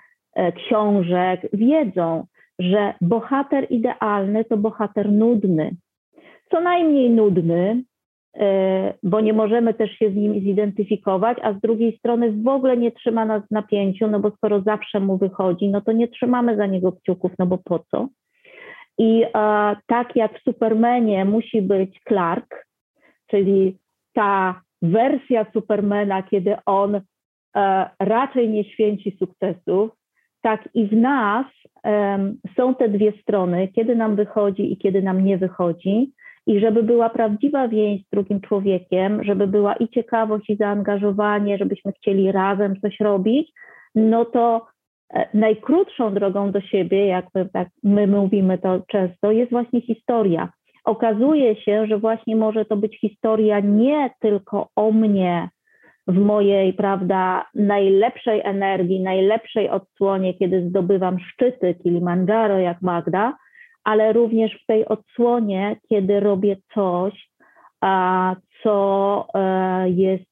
książek 0.57 1.41
wiedzą, 1.53 2.27
że 2.59 2.95
bohater 3.01 3.67
idealny 3.71 4.45
to 4.45 4.57
bohater 4.57 5.13
nudny. 5.13 5.77
Co 6.51 6.61
najmniej 6.61 7.11
nudny, 7.11 7.83
e, 8.37 8.95
bo 9.03 9.21
nie 9.21 9.33
możemy 9.33 9.75
też 9.75 9.91
się 9.91 10.11
z 10.11 10.15
nim 10.15 10.41
zidentyfikować, 10.41 11.39
a 11.43 11.53
z 11.53 11.61
drugiej 11.61 11.99
strony 11.99 12.33
w 12.33 12.49
ogóle 12.49 12.77
nie 12.77 12.93
trzyma 12.93 13.25
nas 13.25 13.43
w 13.47 13.51
napięciu, 13.51 14.07
no 14.07 14.21
bo 14.21 14.31
skoro 14.31 14.61
zawsze 14.61 15.01
mu 15.01 15.19
wychodzi, 15.19 15.69
no 15.69 15.81
to 15.81 15.93
nie 15.93 16.09
trzymamy 16.09 16.57
za 16.57 16.67
niego 16.67 16.93
kciuków, 16.93 17.33
no 17.39 17.47
bo 17.47 17.59
po 17.59 17.79
co? 17.79 18.09
I 18.99 19.25
a, 19.33 19.77
tak 19.87 20.17
jak 20.17 20.39
w 20.39 20.43
Supermanie 20.43 21.25
musi 21.25 21.63
być 21.63 22.01
Clark, 22.09 22.67
czyli 23.27 23.79
ta 24.13 24.63
wersja 24.83 25.47
Supermana, 25.53 26.23
kiedy 26.23 26.57
on 26.67 26.95
e, 26.95 27.01
raczej 28.01 28.49
nie 28.49 28.65
święci 28.65 29.17
sukcesów, 29.19 29.91
tak 30.43 30.69
i 30.75 30.87
w 30.87 30.93
nas 30.93 31.47
um, 31.85 32.39
są 32.57 32.75
te 32.75 32.89
dwie 32.89 33.13
strony, 33.23 33.69
kiedy 33.69 33.97
nam 33.97 34.17
wychodzi 34.17 34.73
i 34.73 34.77
kiedy 34.77 35.03
nam 35.03 35.25
nie 35.25 35.39
wychodzi. 35.39 36.13
I 36.47 36.61
żeby 36.61 36.83
była 36.83 37.11
prawdziwa 37.11 37.69
więź 37.69 38.03
z 38.07 38.11
drugim 38.11 38.41
człowiekiem, 38.41 39.25
żeby 39.25 39.47
była 39.47 39.75
i 39.75 39.89
ciekawość, 39.89 40.51
i 40.51 40.57
zaangażowanie, 40.57 41.59
żebyśmy 41.59 41.93
chcieli 41.93 42.33
razem 42.33 42.81
coś 42.81 43.01
robić, 43.01 43.53
no 43.95 44.25
to 44.25 44.67
e, 45.15 45.29
najkrótszą 45.35 46.15
drogą 46.15 46.51
do 46.51 46.61
siebie, 46.61 47.07
jak 47.07 47.27
my, 47.35 47.49
tak 47.53 47.69
my 47.83 48.07
mówimy 48.07 48.59
to 48.59 48.81
często, 48.89 49.33
jest 49.33 49.51
właśnie 49.51 49.81
historia. 49.81 50.49
Okazuje 50.85 51.57
się, 51.57 51.87
że 51.87 51.99
właśnie 51.99 52.37
może 52.37 52.65
to 52.65 52.77
być 52.77 53.01
historia 53.01 53.61
nie 53.61 54.11
tylko 54.21 54.69
o 54.77 54.93
mnie, 54.93 55.49
w 56.07 56.19
mojej, 56.19 56.73
prawda, 56.73 57.47
najlepszej 57.55 58.41
energii, 58.45 59.01
najlepszej 59.01 59.69
odsłonie, 59.69 60.35
kiedy 60.35 60.69
zdobywam 60.69 61.19
szczyty 61.21 61.75
Kilimandżaro 61.75 62.59
jak 62.59 62.83
Magda, 62.83 63.37
ale 63.85 64.13
również 64.13 64.63
w 64.63 64.67
tej 64.67 64.87
odsłonie, 64.87 65.77
kiedy 65.89 66.21
robię 66.21 66.57
coś, 66.75 67.29
co 68.63 69.27
e, 69.35 69.91
jest, 69.91 70.25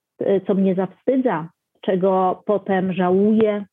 co 0.47 0.55
mnie 0.55 0.75
zawstydza, 0.75 1.49
czego 1.81 2.43
potem 2.47 2.93
żałuję, 2.93 3.65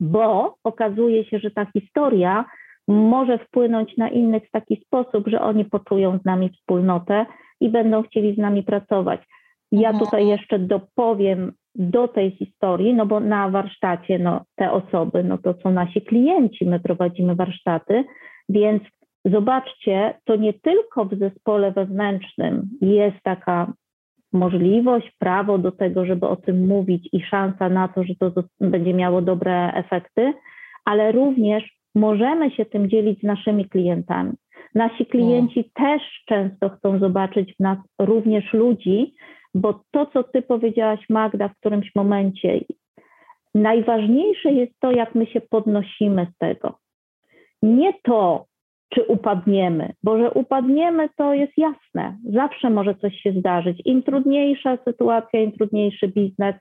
bo 0.00 0.56
okazuje 0.64 1.24
się, 1.24 1.38
że 1.38 1.50
ta 1.50 1.66
historia 1.72 2.44
może 2.88 3.38
wpłynąć 3.38 3.96
na 3.96 4.08
innych 4.08 4.48
w 4.48 4.50
taki 4.50 4.76
sposób, 4.86 5.28
że 5.28 5.40
oni 5.40 5.64
poczują 5.64 6.18
z 6.18 6.24
nami 6.24 6.50
wspólnotę 6.50 7.26
i 7.60 7.68
będą 7.68 8.02
chcieli 8.02 8.34
z 8.34 8.38
nami 8.38 8.62
pracować. 8.62 9.20
Ja 9.72 9.90
mhm. 9.90 10.04
tutaj 10.04 10.26
jeszcze 10.26 10.58
dopowiem 10.58 11.52
do 11.74 12.08
tej 12.08 12.30
historii, 12.30 12.94
no 12.94 13.06
bo 13.06 13.20
na 13.20 13.48
warsztacie 13.48 14.18
no, 14.18 14.44
te 14.54 14.72
osoby, 14.72 15.24
no 15.24 15.38
to 15.38 15.54
są 15.62 15.70
nasi 15.70 16.02
klienci, 16.02 16.66
my 16.66 16.80
prowadzimy 16.80 17.34
warsztaty, 17.34 18.04
więc 18.48 18.82
zobaczcie, 19.24 20.14
to 20.24 20.36
nie 20.36 20.52
tylko 20.52 21.04
w 21.04 21.18
zespole 21.18 21.72
wewnętrznym 21.72 22.68
jest 22.80 23.16
taka 23.22 23.72
możliwość, 24.32 25.12
prawo 25.18 25.58
do 25.58 25.72
tego, 25.72 26.06
żeby 26.06 26.26
o 26.26 26.36
tym 26.36 26.66
mówić 26.66 27.08
i 27.12 27.22
szansa 27.22 27.68
na 27.68 27.88
to, 27.88 28.04
że 28.04 28.14
to 28.14 28.32
będzie 28.60 28.94
miało 28.94 29.22
dobre 29.22 29.72
efekty, 29.72 30.32
ale 30.84 31.12
również 31.12 31.76
możemy 31.94 32.50
się 32.50 32.64
tym 32.64 32.90
dzielić 32.90 33.20
z 33.20 33.22
naszymi 33.22 33.68
klientami. 33.68 34.32
Nasi 34.74 35.06
klienci 35.06 35.70
też 35.74 36.02
często 36.26 36.68
chcą 36.68 36.98
zobaczyć 36.98 37.54
w 37.56 37.60
nas 37.60 37.78
również 37.98 38.52
ludzi, 38.52 39.14
bo 39.56 39.80
to, 39.90 40.06
co 40.06 40.22
ty 40.22 40.42
powiedziałaś, 40.42 41.00
Magda, 41.10 41.48
w 41.48 41.56
którymś 41.56 41.94
momencie, 41.94 42.60
najważniejsze 43.54 44.52
jest 44.52 44.72
to, 44.80 44.90
jak 44.90 45.14
my 45.14 45.26
się 45.26 45.40
podnosimy 45.40 46.26
z 46.34 46.38
tego. 46.38 46.78
Nie 47.62 47.92
to, 48.02 48.46
czy 48.94 49.04
upadniemy, 49.04 49.92
bo 50.02 50.18
że 50.18 50.30
upadniemy, 50.30 51.08
to 51.16 51.34
jest 51.34 51.52
jasne. 51.56 52.16
Zawsze 52.32 52.70
może 52.70 52.94
coś 52.94 53.20
się 53.20 53.32
zdarzyć. 53.32 53.82
Im 53.84 54.02
trudniejsza 54.02 54.78
sytuacja, 54.84 55.40
im 55.40 55.52
trudniejszy 55.52 56.08
biznes, 56.08 56.54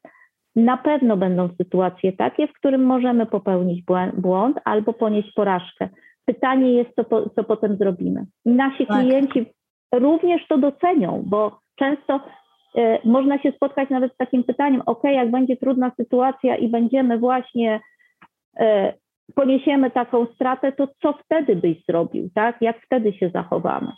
na 0.56 0.78
pewno 0.78 1.18
będą 1.18 1.50
sytuacje 1.58 2.14
takie, 2.14 2.48
w 2.48 2.54
którym 2.54 2.84
możemy 2.84 3.26
popełnić 3.26 3.84
błąd 4.18 4.58
albo 4.66 4.94
ponieść 4.94 5.34
porażkę. 5.34 5.90
Pytanie 6.26 6.74
jest, 6.74 6.90
co, 6.96 7.04
po, 7.04 7.30
co 7.30 7.44
potem 7.44 7.78
zrobimy. 7.78 8.26
I 8.46 8.50
nasi 8.50 8.88
tak. 8.88 9.00
klienci 9.00 9.46
również 9.94 10.48
to 10.48 10.58
docenią, 10.58 11.24
bo 11.26 11.60
często 11.76 12.20
można 13.04 13.40
się 13.40 13.52
spotkać 13.52 13.90
nawet 13.90 14.14
z 14.14 14.18
takim 14.18 14.44
pytaniem, 14.44 14.82
ok, 14.86 15.04
jak 15.04 15.32
będzie 15.32 15.58
trudna 15.58 15.92
sytuacja 15.98 16.56
i 16.56 16.68
będziemy 16.68 17.18
właśnie 17.18 17.80
poniesiemy 19.36 19.92
taką 19.92 20.26
stratę, 20.36 20.72
to 20.72 20.88
co 21.02 21.14
wtedy 21.26 21.56
byś 21.56 21.86
zrobił, 21.90 22.30
tak? 22.36 22.62
Jak 22.62 22.86
wtedy 22.86 23.14
się 23.14 23.30
zachowamy? 23.30 23.92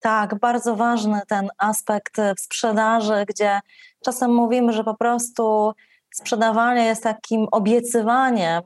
Tak, 0.00 0.38
bardzo 0.40 0.76
ważny 0.76 1.20
ten 1.28 1.48
aspekt 1.58 2.16
w 2.36 2.40
sprzedaży, 2.40 3.24
gdzie 3.28 3.60
czasem 4.04 4.34
mówimy, 4.34 4.72
że 4.72 4.84
po 4.84 4.94
prostu 4.96 5.72
sprzedawanie 6.10 6.84
jest 6.84 7.02
takim 7.02 7.46
obiecywaniem, 7.52 8.62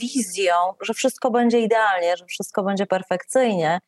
wizją, 0.00 0.54
że 0.80 0.94
wszystko 0.94 1.30
będzie 1.30 1.60
idealnie, 1.60 2.16
że 2.16 2.24
wszystko 2.26 2.62
będzie 2.62 2.86
perfekcyjnie. 2.86 3.78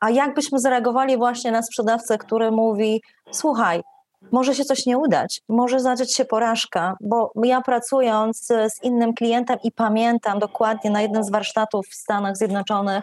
A 0.00 0.10
jak 0.10 0.34
byśmy 0.34 0.58
zareagowali 0.58 1.16
właśnie 1.16 1.50
na 1.50 1.62
sprzedawcę, 1.62 2.18
który 2.18 2.50
mówi: 2.50 3.02
Słuchaj, 3.30 3.82
może 4.32 4.54
się 4.54 4.64
coś 4.64 4.86
nie 4.86 4.98
udać, 4.98 5.40
może 5.48 5.80
zadziać 5.80 6.14
się 6.14 6.24
porażka, 6.24 6.94
bo 7.00 7.32
ja 7.44 7.60
pracując 7.60 8.46
z 8.46 8.82
innym 8.82 9.14
klientem 9.14 9.58
i 9.64 9.72
pamiętam 9.72 10.38
dokładnie 10.38 10.90
na 10.90 11.02
jednym 11.02 11.24
z 11.24 11.30
warsztatów 11.30 11.86
w 11.86 11.94
Stanach 11.94 12.36
Zjednoczonych, 12.36 13.02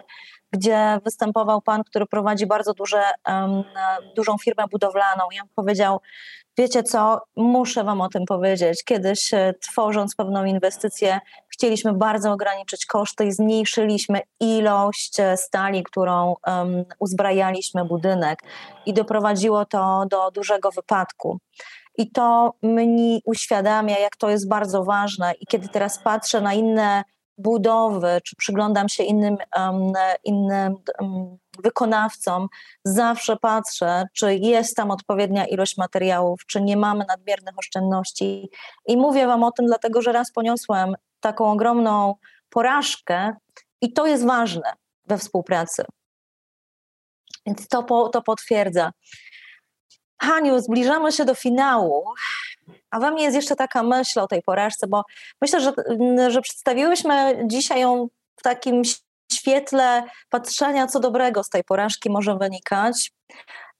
gdzie 0.52 1.00
występował 1.04 1.62
pan, 1.62 1.84
który 1.84 2.06
prowadzi 2.06 2.46
bardzo 2.46 2.74
duże, 2.74 3.02
um, 3.28 3.64
dużą 4.16 4.38
firmę 4.38 4.64
budowlaną 4.70 5.24
i 5.36 5.40
on 5.40 5.48
powiedział, 5.54 6.00
wiecie 6.58 6.82
co, 6.82 7.20
muszę 7.36 7.84
wam 7.84 8.00
o 8.00 8.08
tym 8.08 8.24
powiedzieć. 8.24 8.84
Kiedyś 8.84 9.34
e, 9.34 9.54
tworząc 9.60 10.14
pewną 10.14 10.44
inwestycję, 10.44 11.20
chcieliśmy 11.48 11.92
bardzo 11.92 12.32
ograniczyć 12.32 12.86
koszty 12.86 13.24
i 13.26 13.32
zmniejszyliśmy 13.32 14.20
ilość 14.40 15.20
e, 15.20 15.36
stali, 15.36 15.82
którą 15.82 16.34
um, 16.46 16.84
uzbrajaliśmy 16.98 17.84
budynek 17.84 18.38
i 18.86 18.92
doprowadziło 18.92 19.64
to 19.64 20.04
do 20.10 20.30
dużego 20.30 20.70
wypadku. 20.70 21.38
I 21.98 22.10
to 22.10 22.52
mnie 22.62 23.18
uświadamia, 23.24 23.98
jak 23.98 24.16
to 24.16 24.30
jest 24.30 24.48
bardzo 24.48 24.84
ważne. 24.84 25.32
I 25.40 25.46
kiedy 25.46 25.68
teraz 25.68 25.98
patrzę 26.02 26.40
na 26.40 26.54
inne 26.54 27.04
budowy, 27.38 28.20
czy 28.24 28.36
przyglądam 28.36 28.88
się 28.88 29.02
innym, 29.02 29.36
um, 29.56 29.92
innym 30.24 30.76
um, 31.00 31.38
wykonawcom, 31.58 32.48
zawsze 32.84 33.36
patrzę, 33.36 34.06
czy 34.12 34.34
jest 34.34 34.76
tam 34.76 34.90
odpowiednia 34.90 35.46
ilość 35.46 35.76
materiałów, 35.76 36.46
czy 36.46 36.60
nie 36.60 36.76
mamy 36.76 37.04
nadmiernych 37.08 37.58
oszczędności. 37.58 38.50
I 38.86 38.96
mówię 38.96 39.26
Wam 39.26 39.44
o 39.44 39.52
tym, 39.52 39.66
dlatego 39.66 40.02
że 40.02 40.12
raz 40.12 40.32
poniosłem 40.32 40.94
taką 41.20 41.52
ogromną 41.52 42.14
porażkę, 42.50 43.34
i 43.82 43.92
to 43.92 44.06
jest 44.06 44.26
ważne 44.26 44.72
we 45.04 45.18
współpracy. 45.18 45.84
Więc 47.46 47.68
to, 47.68 47.82
po, 47.82 48.08
to 48.08 48.22
potwierdza. 48.22 48.92
Haniu, 50.22 50.60
zbliżamy 50.60 51.12
się 51.12 51.24
do 51.24 51.34
finału. 51.34 52.04
A 52.90 53.00
we 53.00 53.10
mnie 53.10 53.24
jest 53.24 53.36
jeszcze 53.36 53.56
taka 53.56 53.82
myśl 53.82 54.20
o 54.20 54.26
tej 54.26 54.42
porażce, 54.42 54.86
bo 54.86 55.02
myślę, 55.40 55.60
że, 55.60 55.72
że 56.28 56.40
przedstawiłyśmy 56.40 57.44
dzisiaj 57.46 57.80
ją 57.80 58.08
w 58.36 58.42
takim 58.42 58.82
świetle 59.32 60.04
patrzenia, 60.30 60.86
co 60.86 61.00
dobrego 61.00 61.44
z 61.44 61.48
tej 61.48 61.64
porażki 61.64 62.10
może 62.10 62.36
wynikać. 62.36 63.12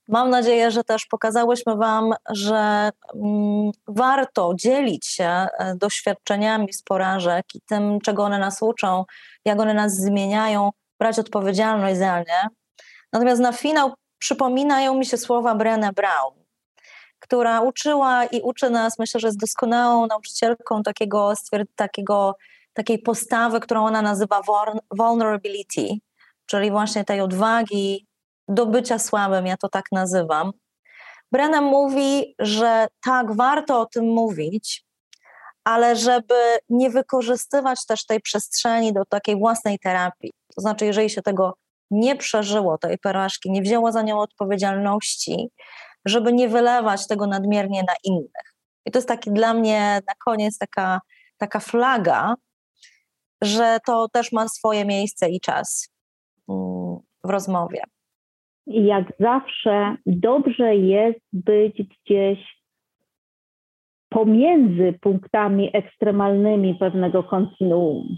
Mam 0.08 0.30
nadzieję, 0.30 0.70
że 0.70 0.84
też 0.84 1.06
pokazałyśmy 1.06 1.76
Wam, 1.76 2.14
że 2.30 2.90
mm, 3.14 3.70
warto 3.88 4.52
dzielić 4.54 5.06
się 5.06 5.24
e, 5.24 5.48
doświadczeniami 5.76 6.72
z 6.72 6.82
porażek 6.82 7.44
i 7.54 7.60
tym, 7.60 7.98
czego 8.00 8.24
one 8.24 8.38
nas 8.38 8.62
uczą, 8.62 9.04
jak 9.44 9.60
one 9.60 9.74
nas 9.74 9.96
zmieniają, 9.96 10.70
brać 10.98 11.18
odpowiedzialność 11.18 11.98
za 11.98 12.18
nie. 12.18 12.48
Natomiast 13.12 13.40
na 13.40 13.52
finał 13.52 13.94
przypominają 14.18 14.94
mi 14.94 15.06
się 15.06 15.16
słowa 15.16 15.54
Brené 15.54 15.92
Brown, 15.92 16.41
która 17.22 17.60
uczyła 17.60 18.24
i 18.24 18.40
uczy 18.40 18.70
nas, 18.70 18.98
myślę, 18.98 19.20
że 19.20 19.28
jest 19.28 19.40
doskonałą 19.40 20.06
nauczycielką 20.06 20.82
takiego, 20.82 21.32
takiego, 21.76 22.36
takiej 22.72 22.98
postawy, 22.98 23.60
którą 23.60 23.86
ona 23.86 24.02
nazywa 24.02 24.40
vulnerability, 24.90 25.88
czyli 26.46 26.70
właśnie 26.70 27.04
tej 27.04 27.20
odwagi 27.20 28.06
do 28.48 28.66
bycia 28.66 28.98
słabym, 28.98 29.46
ja 29.46 29.56
to 29.56 29.68
tak 29.68 29.84
nazywam. 29.92 30.52
Brenna 31.32 31.60
mówi, 31.60 32.34
że 32.38 32.86
tak, 33.04 33.36
warto 33.36 33.80
o 33.80 33.86
tym 33.86 34.04
mówić, 34.04 34.84
ale 35.64 35.96
żeby 35.96 36.58
nie 36.68 36.90
wykorzystywać 36.90 37.86
też 37.86 38.06
tej 38.06 38.20
przestrzeni 38.20 38.92
do 38.92 39.04
takiej 39.04 39.38
własnej 39.38 39.78
terapii. 39.78 40.32
To 40.54 40.60
znaczy, 40.60 40.86
jeżeli 40.86 41.10
się 41.10 41.22
tego 41.22 41.54
nie 41.90 42.16
przeżyło, 42.16 42.78
tej 42.78 42.98
porażki, 42.98 43.50
nie 43.50 43.62
wzięło 43.62 43.92
za 43.92 44.02
nią 44.02 44.20
odpowiedzialności, 44.20 45.48
żeby 46.04 46.32
nie 46.32 46.48
wylewać 46.48 47.06
tego 47.06 47.26
nadmiernie 47.26 47.82
na 47.82 47.94
innych. 48.04 48.54
I 48.86 48.90
to 48.90 48.98
jest 48.98 49.08
taki 49.08 49.30
dla 49.30 49.54
mnie 49.54 50.00
na 50.06 50.14
koniec 50.24 50.58
taka, 50.58 51.00
taka 51.38 51.60
flaga, 51.60 52.34
że 53.42 53.78
to 53.86 54.08
też 54.08 54.32
ma 54.32 54.48
swoje 54.48 54.84
miejsce 54.84 55.30
i 55.30 55.40
czas 55.40 55.88
mm, 56.48 56.98
w 57.24 57.30
rozmowie. 57.30 57.82
Jak 58.66 59.12
zawsze 59.20 59.96
dobrze 60.06 60.76
jest 60.76 61.20
być 61.32 61.82
gdzieś 61.82 62.62
pomiędzy 64.08 64.98
punktami 65.00 65.70
ekstremalnymi 65.76 66.74
pewnego 66.74 67.22
kontinuum. 67.22 68.08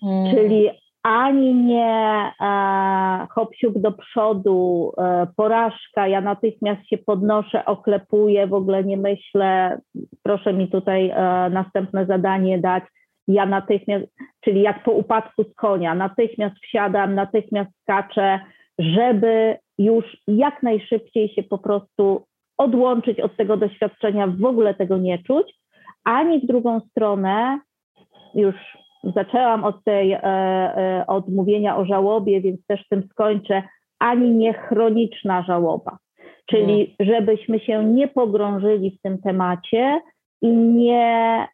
Hmm. 0.00 0.34
Czyli 0.34 0.70
ani 1.08 1.54
nie 1.54 2.32
e, 2.40 3.26
hopsiuk 3.30 3.78
do 3.78 3.92
przodu, 3.92 4.92
e, 4.98 5.26
porażka, 5.36 6.08
ja 6.08 6.20
natychmiast 6.20 6.88
się 6.88 6.98
podnoszę, 6.98 7.64
oklepuję, 7.64 8.46
w 8.46 8.54
ogóle 8.54 8.84
nie 8.84 8.96
myślę, 8.96 9.80
proszę 10.22 10.52
mi 10.52 10.68
tutaj 10.68 11.10
e, 11.10 11.14
następne 11.50 12.06
zadanie 12.06 12.58
dać, 12.58 12.84
ja 13.28 13.46
natychmiast, 13.46 14.06
czyli 14.40 14.62
jak 14.62 14.82
po 14.82 14.92
upadku 14.92 15.44
z 15.44 15.54
konia, 15.54 15.94
natychmiast 15.94 16.56
wsiadam, 16.56 17.14
natychmiast 17.14 17.70
skaczę, 17.82 18.40
żeby 18.78 19.56
już 19.78 20.04
jak 20.26 20.62
najszybciej 20.62 21.28
się 21.28 21.42
po 21.42 21.58
prostu 21.58 22.24
odłączyć 22.58 23.20
od 23.20 23.36
tego 23.36 23.56
doświadczenia, 23.56 24.26
w 24.26 24.44
ogóle 24.44 24.74
tego 24.74 24.96
nie 24.96 25.18
czuć, 25.18 25.54
ani 26.04 26.40
w 26.40 26.46
drugą 26.46 26.80
stronę, 26.80 27.60
już 28.34 28.54
zaczęłam 29.04 29.64
od 29.64 29.84
tej, 29.84 30.12
e, 30.12 30.22
e, 30.22 31.04
od 31.06 31.28
mówienia 31.28 31.76
o 31.76 31.84
żałobie, 31.84 32.40
więc 32.40 32.66
też 32.66 32.88
tym 32.88 33.02
skończę, 33.10 33.62
ani 33.98 34.30
nie 34.30 34.52
chroniczna 34.52 35.42
żałoba. 35.42 35.98
Czyli 36.46 36.96
żebyśmy 37.00 37.60
się 37.60 37.84
nie 37.84 38.08
pogrążyli 38.08 38.90
w 38.90 39.02
tym 39.02 39.18
temacie 39.18 40.00
i 40.42 40.48
nie 40.48 41.46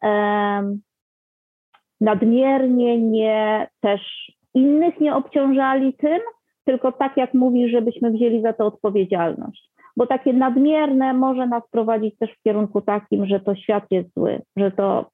nadmiernie 2.00 2.98
nie 2.98 3.68
też 3.80 4.33
innych 4.54 5.00
nie 5.00 5.14
obciążali 5.14 5.94
tym, 5.94 6.20
tylko 6.64 6.92
tak 6.92 7.16
jak 7.16 7.35
mówisz, 7.35 7.70
żebyśmy 7.70 8.11
wzięli 8.11 8.42
za 8.42 8.52
to 8.52 8.66
odpowiedzialność. 8.66 9.70
Bo 9.96 10.07
takie 10.07 10.33
nadmierne 10.33 11.14
może 11.14 11.46
nas 11.46 11.62
prowadzić 11.70 12.16
też 12.18 12.30
w 12.30 12.42
kierunku 12.42 12.80
takim, 12.80 13.26
że 13.26 13.40
to 13.40 13.54
świat 13.54 13.85
jest 13.90 14.14
zły, 14.14 14.42
że 14.57 14.70
to 14.70 15.11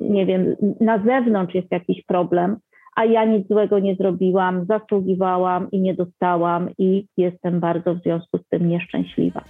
nie 0.00 0.26
wiem, 0.26 0.56
na 0.80 0.98
zewnątrz 1.04 1.54
jest 1.54 1.70
jakiś 1.70 2.04
problem, 2.04 2.56
a 2.96 3.04
ja 3.04 3.24
nic 3.24 3.48
złego 3.48 3.78
nie 3.78 3.96
zrobiłam, 3.96 4.66
zasługiwałam 4.68 5.70
i 5.70 5.80
nie 5.80 5.94
dostałam 5.94 6.70
i 6.78 7.06
jestem 7.16 7.60
bardzo 7.60 7.94
w 7.94 8.02
związku 8.02 8.38
z 8.38 8.48
tym 8.48 8.68
nieszczęśliwa. 8.68 9.42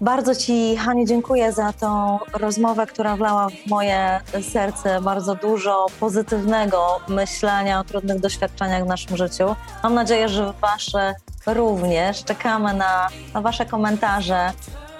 Bardzo 0.00 0.34
Ci, 0.34 0.76
Haniu, 0.76 1.06
dziękuję 1.06 1.52
za 1.52 1.72
tą 1.72 2.18
rozmowę, 2.40 2.86
która 2.86 3.16
wlała 3.16 3.48
w 3.48 3.66
moje 3.70 4.20
serce 4.40 5.00
bardzo 5.00 5.34
dużo 5.34 5.86
pozytywnego 6.00 6.78
myślenia 7.08 7.80
o 7.80 7.84
trudnych 7.84 8.20
doświadczeniach 8.20 8.84
w 8.84 8.86
naszym 8.86 9.16
życiu. 9.16 9.44
Mam 9.82 9.94
nadzieję, 9.94 10.28
że 10.28 10.52
Wasze 10.60 11.14
również. 11.46 12.24
Czekamy 12.24 12.74
na, 12.74 13.08
na 13.34 13.40
Wasze 13.40 13.66
komentarze, 13.66 14.50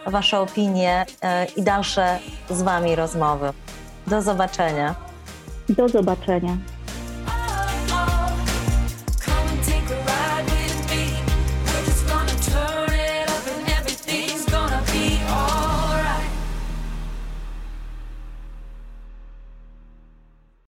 Wasze 0.07 0.41
opinie 0.41 1.05
e, 1.23 1.47
i 1.57 1.63
dalsze 1.63 2.19
z 2.51 2.63
Wami 2.63 2.97
rozmowy. 2.97 3.53
Do 4.07 4.23
zobaczenia. 4.23 4.95
Do 5.69 5.89
zobaczenia. 5.89 6.57